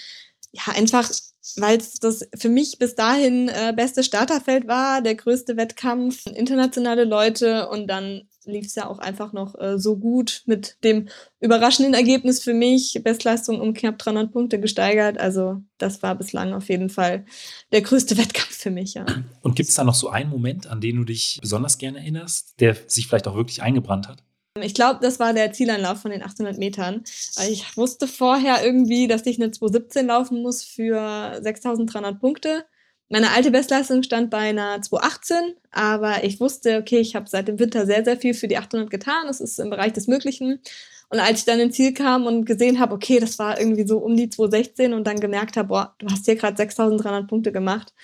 Ja, 0.50 0.72
einfach, 0.74 1.09
weil 1.54 1.78
es 1.78 1.94
das 2.00 2.28
für 2.37 2.48
mich 2.48 2.78
bis 2.80 2.96
dahin 2.96 3.48
äh, 3.48 3.72
beste 3.76 4.02
Starterfeld 4.02 4.66
war, 4.66 5.00
der 5.00 5.14
größte 5.14 5.56
Wettkampf, 5.56 6.26
internationale 6.26 7.04
Leute 7.04 7.68
und 7.68 7.87
dann 7.87 8.28
lief 8.46 8.66
es 8.66 8.74
ja 8.74 8.88
auch 8.88 8.98
einfach 8.98 9.32
noch 9.32 9.59
äh, 9.61 9.78
so 9.78 9.96
gut 9.96 10.42
mit 10.46 10.82
dem 10.85 11.09
überraschenden 11.40 11.94
Ergebnis 11.94 12.42
für 12.42 12.54
mich. 12.54 13.00
Bestleistung 13.04 13.61
um 13.61 13.74
knapp 13.74 13.98
300 13.98 14.32
Punkte 14.32 14.61
gesteigert. 14.61 15.18
Also 15.18 15.61
das 15.78 16.02
war 16.02 16.14
bislang 16.14 16.52
auf 16.52 16.68
jeden 16.68 16.88
Fall 16.88 17.26
der 17.72 17.82
größte 17.82 18.16
Wettkampf 18.18 18.56
für 18.56 18.70
mich. 18.70 18.94
Ja. 18.94 19.06
Und 19.42 19.56
gibt 19.56 19.68
es 19.68 19.74
da 19.74 19.85
noch 19.85 19.94
so 19.94 20.09
einen 20.09 20.30
Moment, 20.30 20.66
an 20.66 20.80
den 20.80 20.96
du 20.96 21.04
dich 21.04 21.38
besonders 21.40 21.78
gerne 21.78 21.98
erinnerst, 21.98 22.61
der 22.61 22.76
sich 22.87 23.06
vielleicht 23.06 23.28
auch 23.28 23.37
wirklich 23.37 23.62
eingebrannt 23.62 24.09
hat? 24.09 24.22
Ich 24.62 24.74
glaube, 24.74 25.00
das 25.02 25.20
war 25.20 25.35
der 25.35 25.52
Zieleinlauf 25.52 26.00
von 26.00 26.11
den 26.11 26.22
800 26.22 26.56
Metern. 26.56 27.04
Ich 27.48 27.76
wusste 27.76 28.09
vorher 28.09 28.64
irgendwie, 28.64 29.06
dass 29.06 29.26
ich 29.26 29.37
eine 29.37 29.50
217 29.50 30.06
laufen 30.06 30.40
muss 30.40 30.64
für 30.64 31.38
6300 31.42 32.18
Punkte. 32.18 32.64
Meine 33.09 33.31
alte 33.31 33.53
Bestleistung 33.53 34.03
stand 34.03 34.31
bei 34.31 34.38
einer 34.38 34.83
218, 34.83 35.55
aber 35.71 36.25
ich 36.25 36.40
wusste, 36.40 36.79
okay, 36.79 36.99
ich 36.99 37.14
habe 37.14 37.29
seit 37.29 37.47
dem 37.47 37.59
Winter 37.61 37.87
sehr, 37.87 38.05
sehr 38.05 38.16
viel 38.16 38.35
für 38.35 38.49
die 38.49 38.59
800 38.59 38.90
getan. 38.90 39.27
Das 39.29 39.40
ist 39.40 39.61
im 39.61 39.71
Bereich 39.71 39.92
des 39.92 40.09
Möglichen. 40.09 40.61
Und 41.09 41.21
als 41.21 41.40
ich 41.40 41.45
dann 41.45 41.61
ins 41.61 41.77
Ziel 41.77 41.95
kam 41.95 42.27
und 42.27 42.47
gesehen 42.47 42.81
habe, 42.81 42.95
okay, 42.95 43.21
das 43.21 43.38
war 43.38 43.61
irgendwie 43.61 43.87
so 43.87 43.99
um 43.99 44.16
die 44.16 44.29
216 44.29 44.92
und 44.92 45.07
dann 45.07 45.21
gemerkt 45.21 45.57
habe, 45.57 45.69
boah, 45.69 45.95
du 45.99 46.09
hast 46.11 46.25
hier 46.25 46.35
gerade 46.35 46.57
6300 46.57 47.29
Punkte 47.29 47.53
gemacht, 47.53 47.95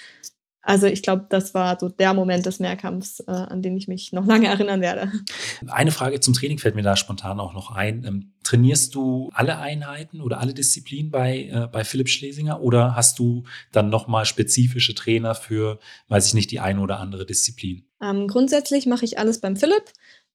also 0.62 0.86
ich 0.86 1.02
glaube, 1.02 1.26
das 1.28 1.54
war 1.54 1.78
so 1.78 1.88
der 1.88 2.14
Moment 2.14 2.46
des 2.46 2.60
Mehrkampfs, 2.60 3.20
äh, 3.20 3.30
an 3.32 3.62
den 3.62 3.76
ich 3.76 3.88
mich 3.88 4.12
noch 4.12 4.24
lange 4.24 4.46
erinnern 4.46 4.80
werde. 4.80 5.10
Eine 5.66 5.90
Frage 5.90 6.20
zum 6.20 6.34
Training 6.34 6.58
fällt 6.58 6.76
mir 6.76 6.82
da 6.82 6.96
spontan 6.96 7.40
auch 7.40 7.52
noch 7.52 7.72
ein. 7.72 8.04
Ähm, 8.04 8.32
trainierst 8.44 8.94
du 8.94 9.28
alle 9.34 9.58
Einheiten 9.58 10.20
oder 10.20 10.38
alle 10.40 10.54
Disziplinen 10.54 11.10
bei, 11.10 11.48
äh, 11.52 11.68
bei 11.70 11.84
Philipp 11.84 12.08
Schlesinger 12.08 12.60
oder 12.60 12.94
hast 12.94 13.18
du 13.18 13.42
dann 13.72 13.90
nochmal 13.90 14.24
spezifische 14.24 14.94
Trainer 14.94 15.34
für, 15.34 15.80
weiß 16.08 16.28
ich 16.28 16.34
nicht, 16.34 16.50
die 16.52 16.60
eine 16.60 16.80
oder 16.80 17.00
andere 17.00 17.26
Disziplin? 17.26 17.84
Ähm, 18.00 18.28
grundsätzlich 18.28 18.86
mache 18.86 19.04
ich 19.04 19.18
alles 19.18 19.40
beim 19.40 19.56
Philipp. 19.56 19.84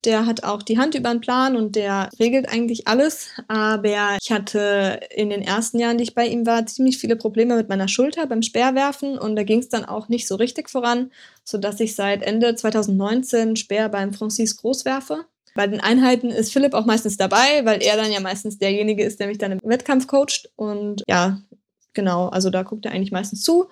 Der 0.07 0.25
hat 0.25 0.45
auch 0.45 0.63
die 0.63 0.77
Hand 0.77 0.95
über 0.95 1.11
den 1.11 1.19
Plan 1.19 1.57
und 1.57 1.75
der 1.75 2.09
regelt 2.17 2.47
eigentlich 2.47 2.87
alles. 2.87 3.27
Aber 3.49 4.17
ich 4.21 4.31
hatte 4.31 5.01
in 5.13 5.29
den 5.29 5.41
ersten 5.41 5.79
Jahren, 5.79 5.97
die 5.97 6.05
ich 6.05 6.15
bei 6.15 6.25
ihm 6.25 6.45
war, 6.45 6.65
ziemlich 6.65 6.97
viele 6.97 7.17
Probleme 7.17 7.57
mit 7.57 7.67
meiner 7.67 7.89
Schulter 7.89 8.25
beim 8.25 8.41
Speerwerfen 8.41 9.17
und 9.17 9.35
da 9.35 9.43
ging 9.43 9.59
es 9.59 9.67
dann 9.67 9.83
auch 9.83 10.07
nicht 10.07 10.25
so 10.25 10.35
richtig 10.35 10.69
voran, 10.69 11.11
sodass 11.43 11.81
ich 11.81 11.93
seit 11.93 12.23
Ende 12.23 12.55
2019 12.55 13.57
Speer 13.57 13.89
beim 13.89 14.13
Francis 14.13 14.55
Groß 14.55 14.85
werfe. 14.85 15.25
Bei 15.55 15.67
den 15.67 15.81
Einheiten 15.81 16.29
ist 16.29 16.53
Philipp 16.53 16.73
auch 16.73 16.85
meistens 16.85 17.17
dabei, 17.17 17.65
weil 17.65 17.83
er 17.83 17.97
dann 17.97 18.11
ja 18.11 18.21
meistens 18.21 18.59
derjenige 18.59 19.03
ist, 19.03 19.19
der 19.19 19.27
mich 19.27 19.39
dann 19.39 19.51
im 19.51 19.59
Wettkampf 19.61 20.07
coacht. 20.07 20.49
Und 20.55 21.03
ja, 21.07 21.41
genau, 21.93 22.29
also 22.29 22.49
da 22.49 22.63
guckt 22.63 22.85
er 22.85 22.93
eigentlich 22.93 23.11
meistens 23.11 23.43
zu 23.43 23.67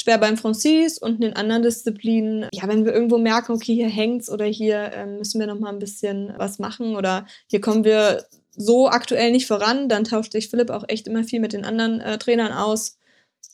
schwer 0.00 0.18
beim 0.18 0.36
Francis 0.36 0.98
und 0.98 1.16
in 1.16 1.20
den 1.20 1.36
anderen 1.36 1.62
Disziplinen, 1.62 2.46
ja, 2.52 2.66
wenn 2.66 2.84
wir 2.84 2.92
irgendwo 2.92 3.18
merken, 3.18 3.52
okay, 3.52 3.74
hier 3.74 3.88
hängt's 3.88 4.30
oder 4.30 4.44
hier 4.44 4.92
ähm, 4.94 5.18
müssen 5.18 5.38
wir 5.40 5.46
noch 5.46 5.58
mal 5.58 5.72
ein 5.72 5.78
bisschen 5.78 6.32
was 6.36 6.58
machen 6.58 6.96
oder 6.96 7.26
hier 7.48 7.60
kommen 7.60 7.84
wir 7.84 8.24
so 8.56 8.88
aktuell 8.88 9.30
nicht 9.30 9.46
voran, 9.46 9.88
dann 9.88 10.04
tauscht 10.04 10.32
sich 10.32 10.48
Philipp 10.48 10.70
auch 10.70 10.84
echt 10.88 11.06
immer 11.06 11.24
viel 11.24 11.40
mit 11.40 11.52
den 11.52 11.64
anderen 11.64 12.00
äh, 12.00 12.18
Trainern 12.18 12.52
aus. 12.52 12.98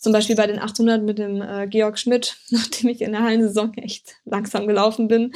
Zum 0.07 0.13
Beispiel 0.13 0.37
bei 0.37 0.47
den 0.47 0.61
800 0.61 1.03
mit 1.03 1.19
dem 1.19 1.43
äh, 1.43 1.67
Georg 1.67 1.99
Schmidt, 1.99 2.37
nachdem 2.51 2.91
ich 2.91 3.01
in 3.01 3.11
der 3.11 3.23
Hallensaison 3.23 3.75
echt 3.75 4.15
langsam 4.25 4.69
gelaufen 4.69 5.09
bin, 5.09 5.33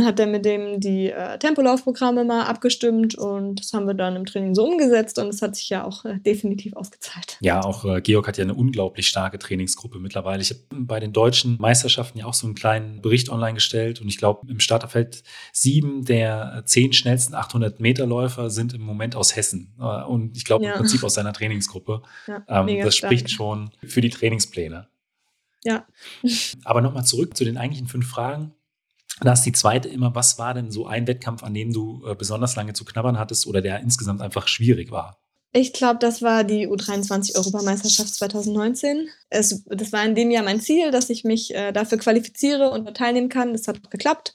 hat 0.00 0.18
er 0.18 0.26
mit 0.26 0.46
dem 0.46 0.80
die 0.80 1.10
äh, 1.10 1.38
Tempolaufprogramme 1.38 2.24
mal 2.24 2.44
abgestimmt 2.44 3.16
und 3.16 3.60
das 3.60 3.74
haben 3.74 3.86
wir 3.86 3.92
dann 3.92 4.16
im 4.16 4.24
Training 4.24 4.54
so 4.54 4.66
umgesetzt 4.66 5.18
und 5.18 5.28
es 5.28 5.42
hat 5.42 5.56
sich 5.56 5.68
ja 5.68 5.84
auch 5.84 6.06
äh, 6.06 6.18
definitiv 6.20 6.74
ausgezahlt. 6.74 7.36
Ja, 7.40 7.62
auch 7.62 7.84
äh, 7.84 8.00
Georg 8.00 8.26
hat 8.26 8.38
ja 8.38 8.44
eine 8.44 8.54
unglaublich 8.54 9.08
starke 9.08 9.38
Trainingsgruppe 9.38 9.98
mittlerweile. 9.98 10.40
Ich 10.40 10.50
habe 10.50 10.60
bei 10.70 11.00
den 11.00 11.12
deutschen 11.12 11.58
Meisterschaften 11.60 12.18
ja 12.18 12.24
auch 12.24 12.34
so 12.34 12.46
einen 12.46 12.54
kleinen 12.54 13.02
Bericht 13.02 13.28
online 13.28 13.52
gestellt 13.52 14.00
und 14.00 14.08
ich 14.08 14.16
glaube, 14.16 14.46
im 14.48 14.58
Starterfeld 14.60 15.22
sieben 15.52 16.06
der 16.06 16.62
zehn 16.64 16.94
schnellsten 16.94 17.34
800 17.34 17.78
Meter 17.80 18.06
Läufer 18.06 18.48
sind 18.48 18.72
im 18.72 18.80
Moment 18.80 19.16
aus 19.16 19.36
Hessen 19.36 19.74
äh, 19.78 20.02
und 20.04 20.36
ich 20.36 20.46
glaube 20.46 20.64
ja. 20.64 20.72
im 20.72 20.78
Prinzip 20.78 21.04
aus 21.04 21.12
seiner 21.14 21.32
Trainingsgruppe. 21.32 22.02
Ja, 22.26 22.42
ähm, 22.48 22.80
das 22.82 22.96
spricht 22.96 23.30
schon 23.30 23.70
für 23.94 24.00
die 24.00 24.10
Trainingspläne. 24.10 24.88
Ja. 25.64 25.86
Aber 26.64 26.82
nochmal 26.82 27.04
zurück 27.04 27.36
zu 27.36 27.44
den 27.44 27.56
eigentlichen 27.56 27.88
fünf 27.88 28.06
Fragen. 28.08 28.52
Da 29.20 29.32
ist 29.32 29.42
die 29.42 29.52
zweite 29.52 29.88
immer, 29.88 30.14
was 30.14 30.38
war 30.38 30.54
denn 30.54 30.70
so 30.70 30.86
ein 30.86 31.06
Wettkampf, 31.06 31.42
an 31.42 31.54
dem 31.54 31.72
du 31.72 32.04
äh, 32.06 32.14
besonders 32.14 32.56
lange 32.56 32.72
zu 32.72 32.84
knabbern 32.84 33.18
hattest 33.18 33.46
oder 33.46 33.62
der 33.62 33.80
insgesamt 33.80 34.20
einfach 34.20 34.48
schwierig 34.48 34.90
war? 34.90 35.23
Ich 35.56 35.72
glaube, 35.72 36.00
das 36.00 36.20
war 36.20 36.42
die 36.42 36.66
U23-Europameisterschaft 36.66 38.12
2019. 38.12 39.08
Es, 39.30 39.62
das 39.66 39.92
war 39.92 40.04
in 40.04 40.16
dem 40.16 40.32
Jahr 40.32 40.42
mein 40.42 40.60
Ziel, 40.60 40.90
dass 40.90 41.10
ich 41.10 41.22
mich 41.22 41.54
äh, 41.54 41.70
dafür 41.70 41.96
qualifiziere 41.96 42.70
und 42.70 42.92
teilnehmen 42.96 43.28
kann. 43.28 43.52
Das 43.52 43.68
hat 43.68 43.88
geklappt. 43.88 44.34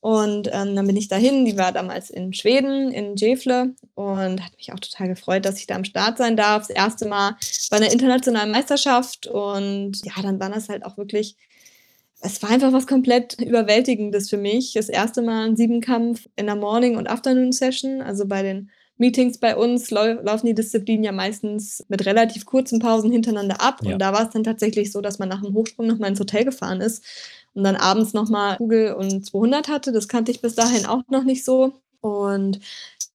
Und 0.00 0.48
ähm, 0.50 0.74
dann 0.74 0.86
bin 0.86 0.96
ich 0.96 1.08
dahin. 1.08 1.44
Die 1.44 1.58
war 1.58 1.70
damals 1.72 2.08
in 2.08 2.32
Schweden, 2.32 2.92
in 2.92 3.14
Gefle. 3.14 3.74
Und 3.94 4.42
hat 4.42 4.56
mich 4.56 4.72
auch 4.72 4.80
total 4.80 5.08
gefreut, 5.08 5.44
dass 5.44 5.58
ich 5.58 5.66
da 5.66 5.74
am 5.74 5.84
Start 5.84 6.16
sein 6.16 6.34
darf. 6.34 6.68
Das 6.68 6.74
erste 6.74 7.06
Mal 7.06 7.36
bei 7.68 7.76
einer 7.76 7.92
internationalen 7.92 8.50
Meisterschaft. 8.50 9.26
Und 9.26 10.00
ja, 10.02 10.14
dann 10.22 10.40
war 10.40 10.48
das 10.48 10.70
halt 10.70 10.86
auch 10.86 10.96
wirklich 10.96 11.36
es 12.22 12.42
war 12.42 12.48
einfach 12.48 12.72
was 12.72 12.86
komplett 12.86 13.38
Überwältigendes 13.38 14.30
für 14.30 14.38
mich. 14.38 14.72
Das 14.72 14.88
erste 14.88 15.20
Mal 15.20 15.46
ein 15.46 15.56
Siebenkampf 15.56 16.26
in 16.36 16.46
der 16.46 16.56
Morning- 16.56 16.96
und 16.96 17.06
Afternoon-Session, 17.06 18.00
also 18.00 18.24
bei 18.26 18.42
den 18.42 18.70
Meetings 18.96 19.38
bei 19.38 19.56
uns 19.56 19.90
lau 19.90 20.04
laufen 20.22 20.46
die 20.46 20.54
Disziplinen 20.54 21.04
ja 21.04 21.12
meistens 21.12 21.84
mit 21.88 22.06
relativ 22.06 22.46
kurzen 22.46 22.78
Pausen 22.78 23.10
hintereinander 23.10 23.60
ab. 23.60 23.80
Ja. 23.82 23.94
Und 23.94 23.98
da 23.98 24.12
war 24.12 24.24
es 24.24 24.30
dann 24.30 24.44
tatsächlich 24.44 24.92
so, 24.92 25.00
dass 25.00 25.18
man 25.18 25.28
nach 25.28 25.42
dem 25.42 25.54
Hochsprung 25.54 25.86
nochmal 25.86 26.10
ins 26.10 26.20
Hotel 26.20 26.44
gefahren 26.44 26.80
ist 26.80 27.04
und 27.54 27.64
dann 27.64 27.76
abends 27.76 28.12
nochmal 28.12 28.56
Kugel 28.56 28.94
und 28.94 29.24
200 29.26 29.68
hatte. 29.68 29.92
Das 29.92 30.08
kannte 30.08 30.30
ich 30.30 30.40
bis 30.40 30.54
dahin 30.54 30.86
auch 30.86 31.02
noch 31.08 31.24
nicht 31.24 31.44
so. 31.44 31.72
Und 32.00 32.60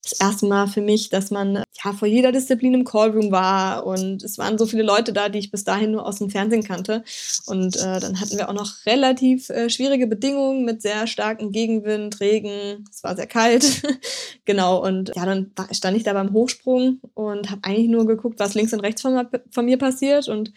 das 0.04 0.14
erste 0.20 0.46
Mal 0.48 0.68
für 0.68 0.82
mich, 0.82 1.10
dass 1.10 1.30
man 1.30 1.64
ja 1.84 1.94
vor 1.94 2.08
jeder 2.08 2.32
Disziplin 2.32 2.74
im 2.74 2.86
Callroom 2.86 3.32
war 3.32 3.86
und 3.86 4.24
es 4.24 4.38
waren 4.38 4.58
so 4.58 4.66
viele 4.66 4.84
Leute 4.84 5.12
da, 5.14 5.30
die 5.30 5.40
ich 5.40 5.52
bis 5.52 5.64
dahin 5.64 5.92
nur 5.92 6.06
aus 6.06 6.20
dem 6.20 6.30
Fernsehen 6.30 6.64
kannte. 6.64 7.04
Und 7.46 7.76
äh, 7.76 8.00
dann 8.00 8.20
hatten 8.20 8.38
wir 8.38 8.50
auch 8.50 8.54
noch 8.54 8.86
relativ 8.86 9.50
äh, 9.50 9.70
schwierige 9.70 10.08
Bedingungen 10.08 10.64
mit 10.64 10.82
sehr 10.82 11.06
starkem 11.08 11.52
Gegenwind, 11.52 12.20
Regen. 12.22 12.86
Es 12.90 13.04
war 13.04 13.16
sehr 13.16 13.28
kalt. 13.28 13.84
genau. 14.46 14.84
Und 14.84 15.12
ja, 15.16 15.26
dann 15.26 15.52
stand 15.72 15.98
ich 15.98 16.04
da 16.04 16.14
beim 16.14 16.34
Hochsprung 16.34 17.00
und 17.14 17.52
habe 17.52 17.64
eigentlich 17.64 17.90
nur 17.90 18.08
geguckt, 18.08 18.40
was 18.40 18.54
links 18.54 18.74
und 18.74 18.80
rechts 18.80 19.02
von, 19.02 19.28
von 19.52 19.66
mir 19.66 19.78
passiert 19.78 20.28
und 20.30 20.54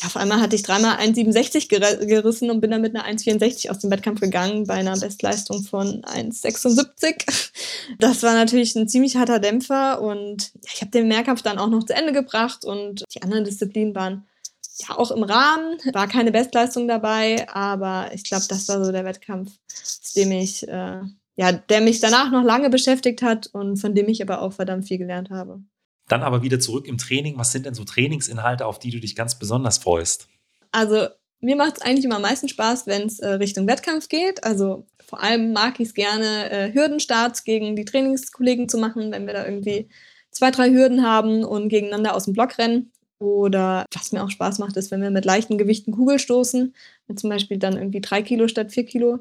ja, 0.00 0.06
auf 0.06 0.16
einmal 0.16 0.40
hatte 0.40 0.56
ich 0.56 0.62
dreimal 0.62 0.96
1,67 0.96 1.68
ger 1.68 1.96
gerissen 2.04 2.50
und 2.50 2.60
bin 2.60 2.70
dann 2.70 2.80
mit 2.80 2.96
einer 2.96 3.06
1,64 3.06 3.70
aus 3.70 3.78
dem 3.78 3.90
Wettkampf 3.90 4.20
gegangen 4.20 4.66
bei 4.66 4.74
einer 4.74 4.98
Bestleistung 4.98 5.62
von 5.62 6.02
1,76. 6.02 7.50
Das 7.98 8.22
war 8.22 8.34
natürlich 8.34 8.74
ein 8.74 8.88
ziemlich 8.88 9.16
harter 9.16 9.38
Dämpfer 9.38 10.00
und 10.00 10.52
ich 10.72 10.80
habe 10.80 10.90
den 10.90 11.06
Mehrkampf 11.06 11.42
dann 11.42 11.58
auch 11.58 11.68
noch 11.68 11.84
zu 11.84 11.94
Ende 11.94 12.12
gebracht 12.12 12.64
und 12.64 13.04
die 13.14 13.22
anderen 13.22 13.44
Disziplinen 13.44 13.94
waren 13.94 14.26
ja 14.78 14.98
auch 14.98 15.10
im 15.10 15.22
Rahmen, 15.22 15.78
war 15.92 16.08
keine 16.08 16.32
Bestleistung 16.32 16.88
dabei, 16.88 17.48
aber 17.48 18.10
ich 18.12 18.24
glaube, 18.24 18.44
das 18.48 18.66
war 18.68 18.84
so 18.84 18.90
der 18.90 19.04
Wettkampf, 19.04 19.52
aus 19.70 20.12
dem 20.16 20.32
ich, 20.32 20.66
äh, 20.66 21.00
ja, 21.36 21.52
der 21.52 21.80
mich 21.80 22.00
danach 22.00 22.30
noch 22.30 22.42
lange 22.42 22.70
beschäftigt 22.70 23.22
hat 23.22 23.48
und 23.48 23.76
von 23.76 23.94
dem 23.94 24.08
ich 24.08 24.22
aber 24.22 24.42
auch 24.42 24.52
verdammt 24.52 24.88
viel 24.88 24.98
gelernt 24.98 25.30
habe. 25.30 25.62
Dann 26.08 26.22
aber 26.22 26.42
wieder 26.42 26.60
zurück 26.60 26.86
im 26.86 26.98
Training. 26.98 27.38
Was 27.38 27.52
sind 27.52 27.66
denn 27.66 27.74
so 27.74 27.84
Trainingsinhalte, 27.84 28.66
auf 28.66 28.78
die 28.78 28.90
du 28.90 29.00
dich 29.00 29.16
ganz 29.16 29.38
besonders 29.38 29.78
freust? 29.78 30.28
Also 30.72 31.08
mir 31.40 31.56
macht 31.56 31.76
es 31.76 31.82
eigentlich 31.82 32.04
immer 32.04 32.16
am 32.16 32.22
meisten 32.22 32.48
Spaß, 32.48 32.86
wenn 32.86 33.02
es 33.02 33.20
äh, 33.20 33.28
Richtung 33.28 33.66
Wettkampf 33.66 34.08
geht. 34.08 34.44
Also 34.44 34.86
vor 35.06 35.22
allem 35.22 35.52
mag 35.52 35.78
ich 35.78 35.88
es 35.88 35.94
gerne, 35.94 36.50
äh, 36.50 36.72
Hürdenstarts 36.72 37.44
gegen 37.44 37.76
die 37.76 37.84
Trainingskollegen 37.84 38.68
zu 38.68 38.78
machen, 38.78 39.12
wenn 39.12 39.26
wir 39.26 39.34
da 39.34 39.44
irgendwie 39.44 39.88
zwei, 40.30 40.50
drei 40.50 40.70
Hürden 40.70 41.06
haben 41.06 41.44
und 41.44 41.68
gegeneinander 41.68 42.14
aus 42.14 42.24
dem 42.24 42.34
Block 42.34 42.58
rennen. 42.58 42.92
Oder 43.18 43.86
was 43.94 44.12
mir 44.12 44.24
auch 44.24 44.30
Spaß 44.30 44.58
macht, 44.58 44.76
ist, 44.76 44.90
wenn 44.90 45.00
wir 45.00 45.10
mit 45.10 45.24
leichten 45.24 45.56
Gewichten 45.56 45.92
Kugel 45.92 46.18
stoßen, 46.18 46.74
zum 47.14 47.30
Beispiel 47.30 47.58
dann 47.58 47.76
irgendwie 47.76 48.00
drei 48.00 48.22
Kilo 48.22 48.48
statt 48.48 48.72
vier 48.72 48.84
Kilo. 48.84 49.20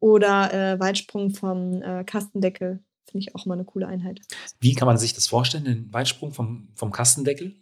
Oder 0.00 0.52
äh, 0.52 0.80
Weitsprung 0.80 1.30
vom 1.30 1.82
äh, 1.82 2.04
Kastendeckel 2.04 2.80
Finde 3.10 3.26
ich 3.26 3.34
auch 3.34 3.46
mal 3.46 3.54
eine 3.54 3.64
coole 3.64 3.86
Einheit. 3.86 4.20
Wie 4.60 4.74
kann 4.74 4.86
man 4.86 4.98
sich 4.98 5.14
das 5.14 5.26
vorstellen, 5.26 5.64
den 5.64 5.92
Weitsprung 5.92 6.32
vom, 6.32 6.68
vom 6.74 6.92
Kastendeckel? 6.92 7.54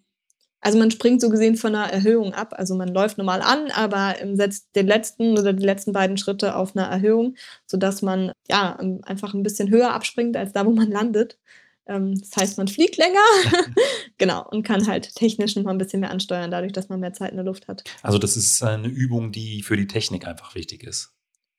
Also 0.60 0.78
man 0.78 0.90
springt 0.90 1.20
so 1.20 1.28
gesehen 1.28 1.56
von 1.56 1.74
einer 1.74 1.92
Erhöhung 1.92 2.34
ab. 2.34 2.54
Also 2.56 2.74
man 2.74 2.88
läuft 2.88 3.18
normal 3.18 3.40
an, 3.40 3.70
aber 3.70 4.16
setzt 4.34 4.74
den 4.74 4.86
letzten 4.86 5.38
oder 5.38 5.52
die 5.52 5.64
letzten 5.64 5.92
beiden 5.92 6.16
Schritte 6.16 6.56
auf 6.56 6.74
eine 6.74 6.86
Erhöhung, 6.86 7.36
sodass 7.66 8.02
man 8.02 8.32
ja 8.48 8.76
einfach 9.04 9.34
ein 9.34 9.42
bisschen 9.42 9.70
höher 9.70 9.92
abspringt 9.92 10.36
als 10.36 10.52
da, 10.52 10.66
wo 10.66 10.70
man 10.70 10.90
landet. 10.90 11.38
Ähm, 11.86 12.18
das 12.18 12.36
heißt, 12.36 12.58
man 12.58 12.66
fliegt 12.68 12.96
länger, 12.96 13.20
genau, 14.18 14.44
und 14.50 14.64
kann 14.64 14.86
halt 14.88 15.14
technisch 15.14 15.54
noch 15.54 15.62
mal 15.62 15.70
ein 15.70 15.78
bisschen 15.78 16.00
mehr 16.00 16.10
ansteuern, 16.10 16.50
dadurch, 16.50 16.72
dass 16.72 16.88
man 16.88 16.98
mehr 16.98 17.12
Zeit 17.12 17.30
in 17.30 17.36
der 17.36 17.44
Luft 17.44 17.68
hat. 17.68 17.84
Also 18.02 18.18
das 18.18 18.36
ist 18.36 18.60
eine 18.62 18.88
Übung, 18.88 19.30
die 19.30 19.62
für 19.62 19.76
die 19.76 19.86
Technik 19.86 20.26
einfach 20.26 20.56
wichtig 20.56 20.82
ist. 20.82 21.12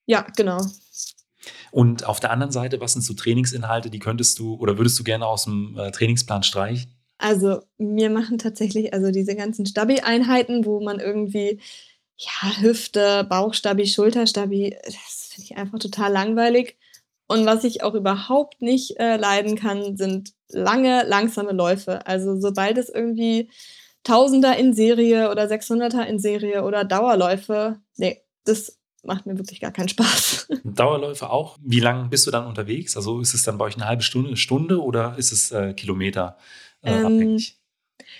Ja, 0.05 0.27
genau. 0.35 0.59
Und 1.71 2.05
auf 2.05 2.19
der 2.19 2.31
anderen 2.31 2.51
Seite, 2.51 2.79
was 2.79 2.93
sind 2.93 3.01
so 3.01 3.13
Trainingsinhalte, 3.13 3.89
die 3.89 3.99
könntest 3.99 4.39
du 4.39 4.55
oder 4.55 4.77
würdest 4.77 4.97
du 4.99 5.03
gerne 5.03 5.25
aus 5.25 5.45
dem 5.45 5.77
äh, 5.77 5.91
Trainingsplan 5.91 6.43
streichen? 6.43 6.91
Also 7.17 7.61
mir 7.77 8.09
machen 8.09 8.37
tatsächlich 8.37 8.93
also 8.93 9.11
diese 9.11 9.35
ganzen 9.35 9.65
Stabi-Einheiten, 9.65 10.65
wo 10.65 10.81
man 10.81 10.99
irgendwie 10.99 11.59
ja 12.17 12.61
Hüfte, 12.61 13.25
Bauchstabi, 13.29 13.87
Schulterstabi, 13.87 14.75
das 14.85 15.29
finde 15.31 15.45
ich 15.45 15.57
einfach 15.57 15.79
total 15.79 16.11
langweilig. 16.11 16.77
Und 17.27 17.45
was 17.45 17.63
ich 17.63 17.83
auch 17.83 17.93
überhaupt 17.93 18.61
nicht 18.61 18.99
äh, 18.99 19.17
leiden 19.17 19.57
kann, 19.57 19.97
sind 19.97 20.33
lange, 20.49 21.03
langsame 21.03 21.51
Läufe. 21.51 22.05
Also 22.07 22.39
sobald 22.39 22.77
es 22.77 22.89
irgendwie 22.89 23.49
Tausender 24.03 24.55
in 24.57 24.73
Serie 24.73 25.29
oder 25.29 25.43
600er 25.43 26.03
in 26.03 26.19
Serie 26.19 26.63
oder 26.63 26.85
Dauerläufe, 26.85 27.81
nee, 27.97 28.21
das 28.45 28.77
macht 29.03 29.25
mir 29.25 29.37
wirklich 29.37 29.59
gar 29.59 29.71
keinen 29.71 29.89
Spaß. 29.89 30.47
Dauerläufe 30.63 31.29
auch? 31.29 31.57
Wie 31.61 31.79
lange 31.79 32.09
bist 32.09 32.27
du 32.27 32.31
dann 32.31 32.45
unterwegs? 32.45 32.95
Also 32.95 33.19
ist 33.21 33.33
es 33.33 33.43
dann 33.43 33.57
bei 33.57 33.65
euch 33.65 33.75
eine 33.75 33.85
halbe 33.85 34.03
Stunde, 34.03 34.29
eine 34.29 34.37
Stunde 34.37 34.81
oder 34.83 35.17
ist 35.17 35.31
es 35.31 35.51
äh, 35.51 35.73
Kilometer 35.73 36.37
äh, 36.81 36.93
ähm, 36.93 37.05
abhängig? 37.05 37.57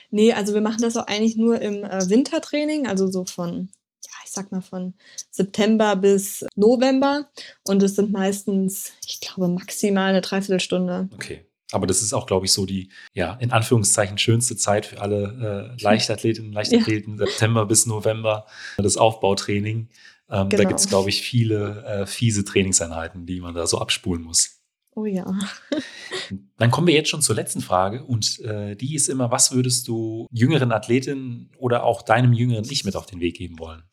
Nee, 0.09 0.33
also 0.33 0.53
wir 0.53 0.61
machen 0.61 0.81
das 0.81 0.97
auch 0.97 1.07
eigentlich 1.07 1.35
nur 1.35 1.61
im 1.61 1.83
äh, 1.83 2.09
Wintertraining, 2.09 2.87
also 2.87 3.07
so 3.07 3.25
von, 3.25 3.69
ja, 4.05 4.11
ich 4.25 4.31
sag 4.31 4.51
mal 4.51 4.61
von 4.61 4.93
September 5.31 5.95
bis 5.95 6.45
November. 6.55 7.29
Und 7.67 7.83
es 7.83 7.95
sind 7.95 8.11
meistens, 8.11 8.93
ich 9.05 9.19
glaube, 9.19 9.47
maximal 9.47 10.09
eine 10.09 10.21
Dreiviertelstunde. 10.21 11.09
Okay. 11.13 11.45
Aber 11.73 11.85
das 11.85 12.01
ist 12.01 12.13
auch, 12.13 12.27
glaube 12.27 12.45
ich, 12.45 12.53
so 12.53 12.65
die, 12.65 12.89
ja, 13.13 13.33
in 13.35 13.51
Anführungszeichen 13.51 14.17
schönste 14.17 14.55
Zeit 14.55 14.85
für 14.85 15.01
alle 15.01 15.75
äh, 15.77 15.83
Leichtathletinnen 15.83 16.49
und 16.51 16.53
Leichtathleten, 16.53 17.19
ja. 17.19 17.25
September 17.25 17.65
bis 17.65 17.85
November, 17.85 18.45
das 18.77 18.95
Aufbautraining. 18.95 19.89
Ähm, 20.29 20.49
genau. 20.49 20.63
Da 20.63 20.67
gibt 20.67 20.79
es, 20.79 20.87
glaube 20.87 21.09
ich, 21.09 21.21
viele 21.21 21.83
äh, 21.85 22.05
fiese 22.05 22.43
Trainingseinheiten, 22.43 23.25
die 23.25 23.39
man 23.39 23.55
da 23.55 23.65
so 23.67 23.79
abspulen 23.79 24.23
muss. 24.23 24.57
Oh 24.95 25.05
ja. 25.05 25.25
Dann 26.57 26.71
kommen 26.71 26.87
wir 26.87 26.95
jetzt 26.95 27.09
schon 27.09 27.21
zur 27.21 27.35
letzten 27.35 27.61
Frage 27.61 28.03
und 28.03 28.39
äh, 28.39 28.75
die 28.75 28.95
ist 28.95 29.09
immer, 29.09 29.29
was 29.29 29.51
würdest 29.51 29.87
du 29.87 30.25
jüngeren 30.31 30.71
Athletinnen 30.71 31.51
oder 31.57 31.83
auch 31.83 32.01
deinem 32.01 32.33
jüngeren 32.33 32.65
Ich 32.69 32.83
mit 32.83 32.95
auf 32.95 33.05
den 33.05 33.19
Weg 33.19 33.37
geben 33.37 33.59
wollen? 33.59 33.83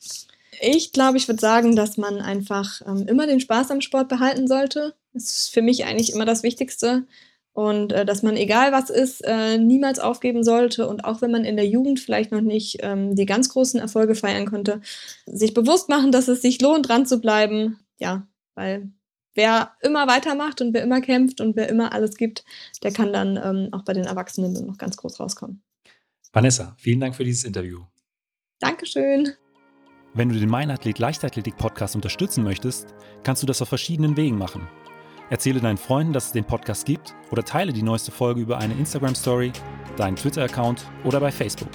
Ich 0.62 0.92
glaube, 0.92 1.18
ich 1.18 1.28
würde 1.28 1.40
sagen, 1.40 1.76
dass 1.76 1.98
man 1.98 2.20
einfach 2.20 2.80
ähm, 2.86 3.06
immer 3.06 3.26
den 3.26 3.40
Spaß 3.40 3.70
am 3.70 3.80
Sport 3.80 4.08
behalten 4.08 4.48
sollte. 4.48 4.94
Das 5.12 5.24
ist 5.24 5.50
für 5.52 5.62
mich 5.62 5.84
eigentlich 5.84 6.12
immer 6.12 6.24
das 6.24 6.42
Wichtigste 6.42 7.06
und 7.54 7.92
äh, 7.92 8.04
dass 8.04 8.22
man, 8.22 8.36
egal 8.36 8.72
was 8.72 8.90
ist, 8.90 9.20
äh, 9.24 9.58
niemals 9.58 10.00
aufgeben 10.00 10.42
sollte 10.42 10.86
und 10.88 11.04
auch 11.04 11.22
wenn 11.22 11.30
man 11.30 11.44
in 11.44 11.56
der 11.56 11.66
Jugend 11.66 12.00
vielleicht 12.00 12.32
noch 12.32 12.40
nicht 12.40 12.78
ähm, 12.80 13.14
die 13.14 13.26
ganz 13.26 13.48
großen 13.48 13.80
Erfolge 13.80 14.16
feiern 14.16 14.44
konnte, 14.44 14.80
sich 15.24 15.54
bewusst 15.54 15.88
machen, 15.88 16.12
dass 16.12 16.28
es 16.28 16.42
sich 16.42 16.60
lohnt, 16.60 16.88
dran 16.88 17.06
zu 17.06 17.20
bleiben. 17.20 17.78
Ja, 17.98 18.26
weil 18.56 18.90
wer 19.34 19.72
immer 19.82 20.08
weitermacht 20.08 20.60
und 20.60 20.74
wer 20.74 20.82
immer 20.82 21.00
kämpft 21.00 21.40
und 21.40 21.54
wer 21.54 21.68
immer 21.68 21.92
alles 21.92 22.16
gibt, 22.16 22.44
der 22.82 22.92
kann 22.92 23.12
dann 23.12 23.36
ähm, 23.36 23.68
auch 23.72 23.84
bei 23.84 23.92
den 23.92 24.04
Erwachsenen 24.04 24.52
noch 24.66 24.76
ganz 24.76 24.96
groß 24.96 25.20
rauskommen. 25.20 25.62
Vanessa, 26.32 26.74
vielen 26.78 26.98
Dank 26.98 27.14
für 27.14 27.24
dieses 27.24 27.44
Interview. 27.44 27.82
Dankeschön. 28.58 29.32
Wenn 30.12 30.28
du 30.28 30.38
den 30.38 30.48
Mein 30.48 30.70
Athlet 30.72 30.98
Leichtathletik 30.98 31.56
Podcast 31.56 31.94
unterstützen 31.94 32.42
möchtest, 32.42 32.94
kannst 33.22 33.42
du 33.42 33.46
das 33.46 33.62
auf 33.62 33.68
verschiedenen 33.68 34.16
Wegen 34.16 34.38
machen. 34.38 34.68
Erzähle 35.30 35.60
deinen 35.60 35.78
Freunden, 35.78 36.12
dass 36.12 36.26
es 36.26 36.32
den 36.32 36.44
Podcast 36.44 36.84
gibt 36.84 37.14
oder 37.30 37.44
teile 37.44 37.72
die 37.72 37.82
neueste 37.82 38.12
Folge 38.12 38.40
über 38.40 38.58
eine 38.58 38.74
Instagram-Story, 38.74 39.52
deinen 39.96 40.16
Twitter-Account 40.16 40.84
oder 41.04 41.20
bei 41.20 41.32
Facebook. 41.32 41.70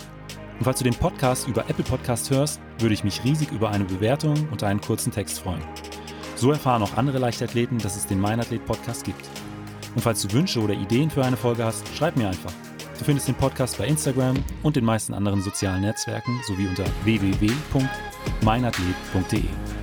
Und 0.60 0.66
falls 0.66 0.78
du 0.80 0.84
den 0.84 0.94
Podcast 0.94 1.48
über 1.48 1.68
Apple 1.70 1.86
Podcast 1.86 2.30
hörst, 2.30 2.60
würde 2.80 2.94
ich 2.94 3.04
mich 3.04 3.24
riesig 3.24 3.52
über 3.52 3.72
eine 3.72 3.86
Bewertung 3.86 4.36
und 4.52 4.62
einen 4.64 4.82
kurzen 4.82 5.12
Text 5.12 5.40
freuen. 5.40 5.64
So 6.36 6.52
erfahren 6.52 6.84
auch 6.84 6.96
andere 6.98 7.18
Leichtathleten, 7.18 7.80
dass 7.80 7.96
es 7.96 8.06
den 8.06 8.20
Meinathlet 8.20 8.64
Podcast 8.66 9.04
gibt. 9.04 9.28
Und 9.96 10.02
falls 10.02 10.22
du 10.22 10.32
Wünsche 10.32 10.62
oder 10.62 10.74
Ideen 10.74 11.10
für 11.10 11.26
eine 11.26 11.38
Folge 11.38 11.66
hast, 11.66 11.88
schreib 11.96 12.18
mir 12.18 12.28
einfach. 12.28 12.54
Du 12.98 13.06
findest 13.06 13.30
den 13.30 13.36
Podcast 13.36 13.78
bei 13.78 13.88
Instagram 13.88 14.36
und 14.62 14.76
den 14.76 14.84
meisten 14.84 15.14
anderen 15.14 15.42
sozialen 15.42 15.80
Netzwerken 15.82 16.38
sowie 16.46 16.68
unter 16.68 16.84
www.meinathlet.de. 17.06 19.79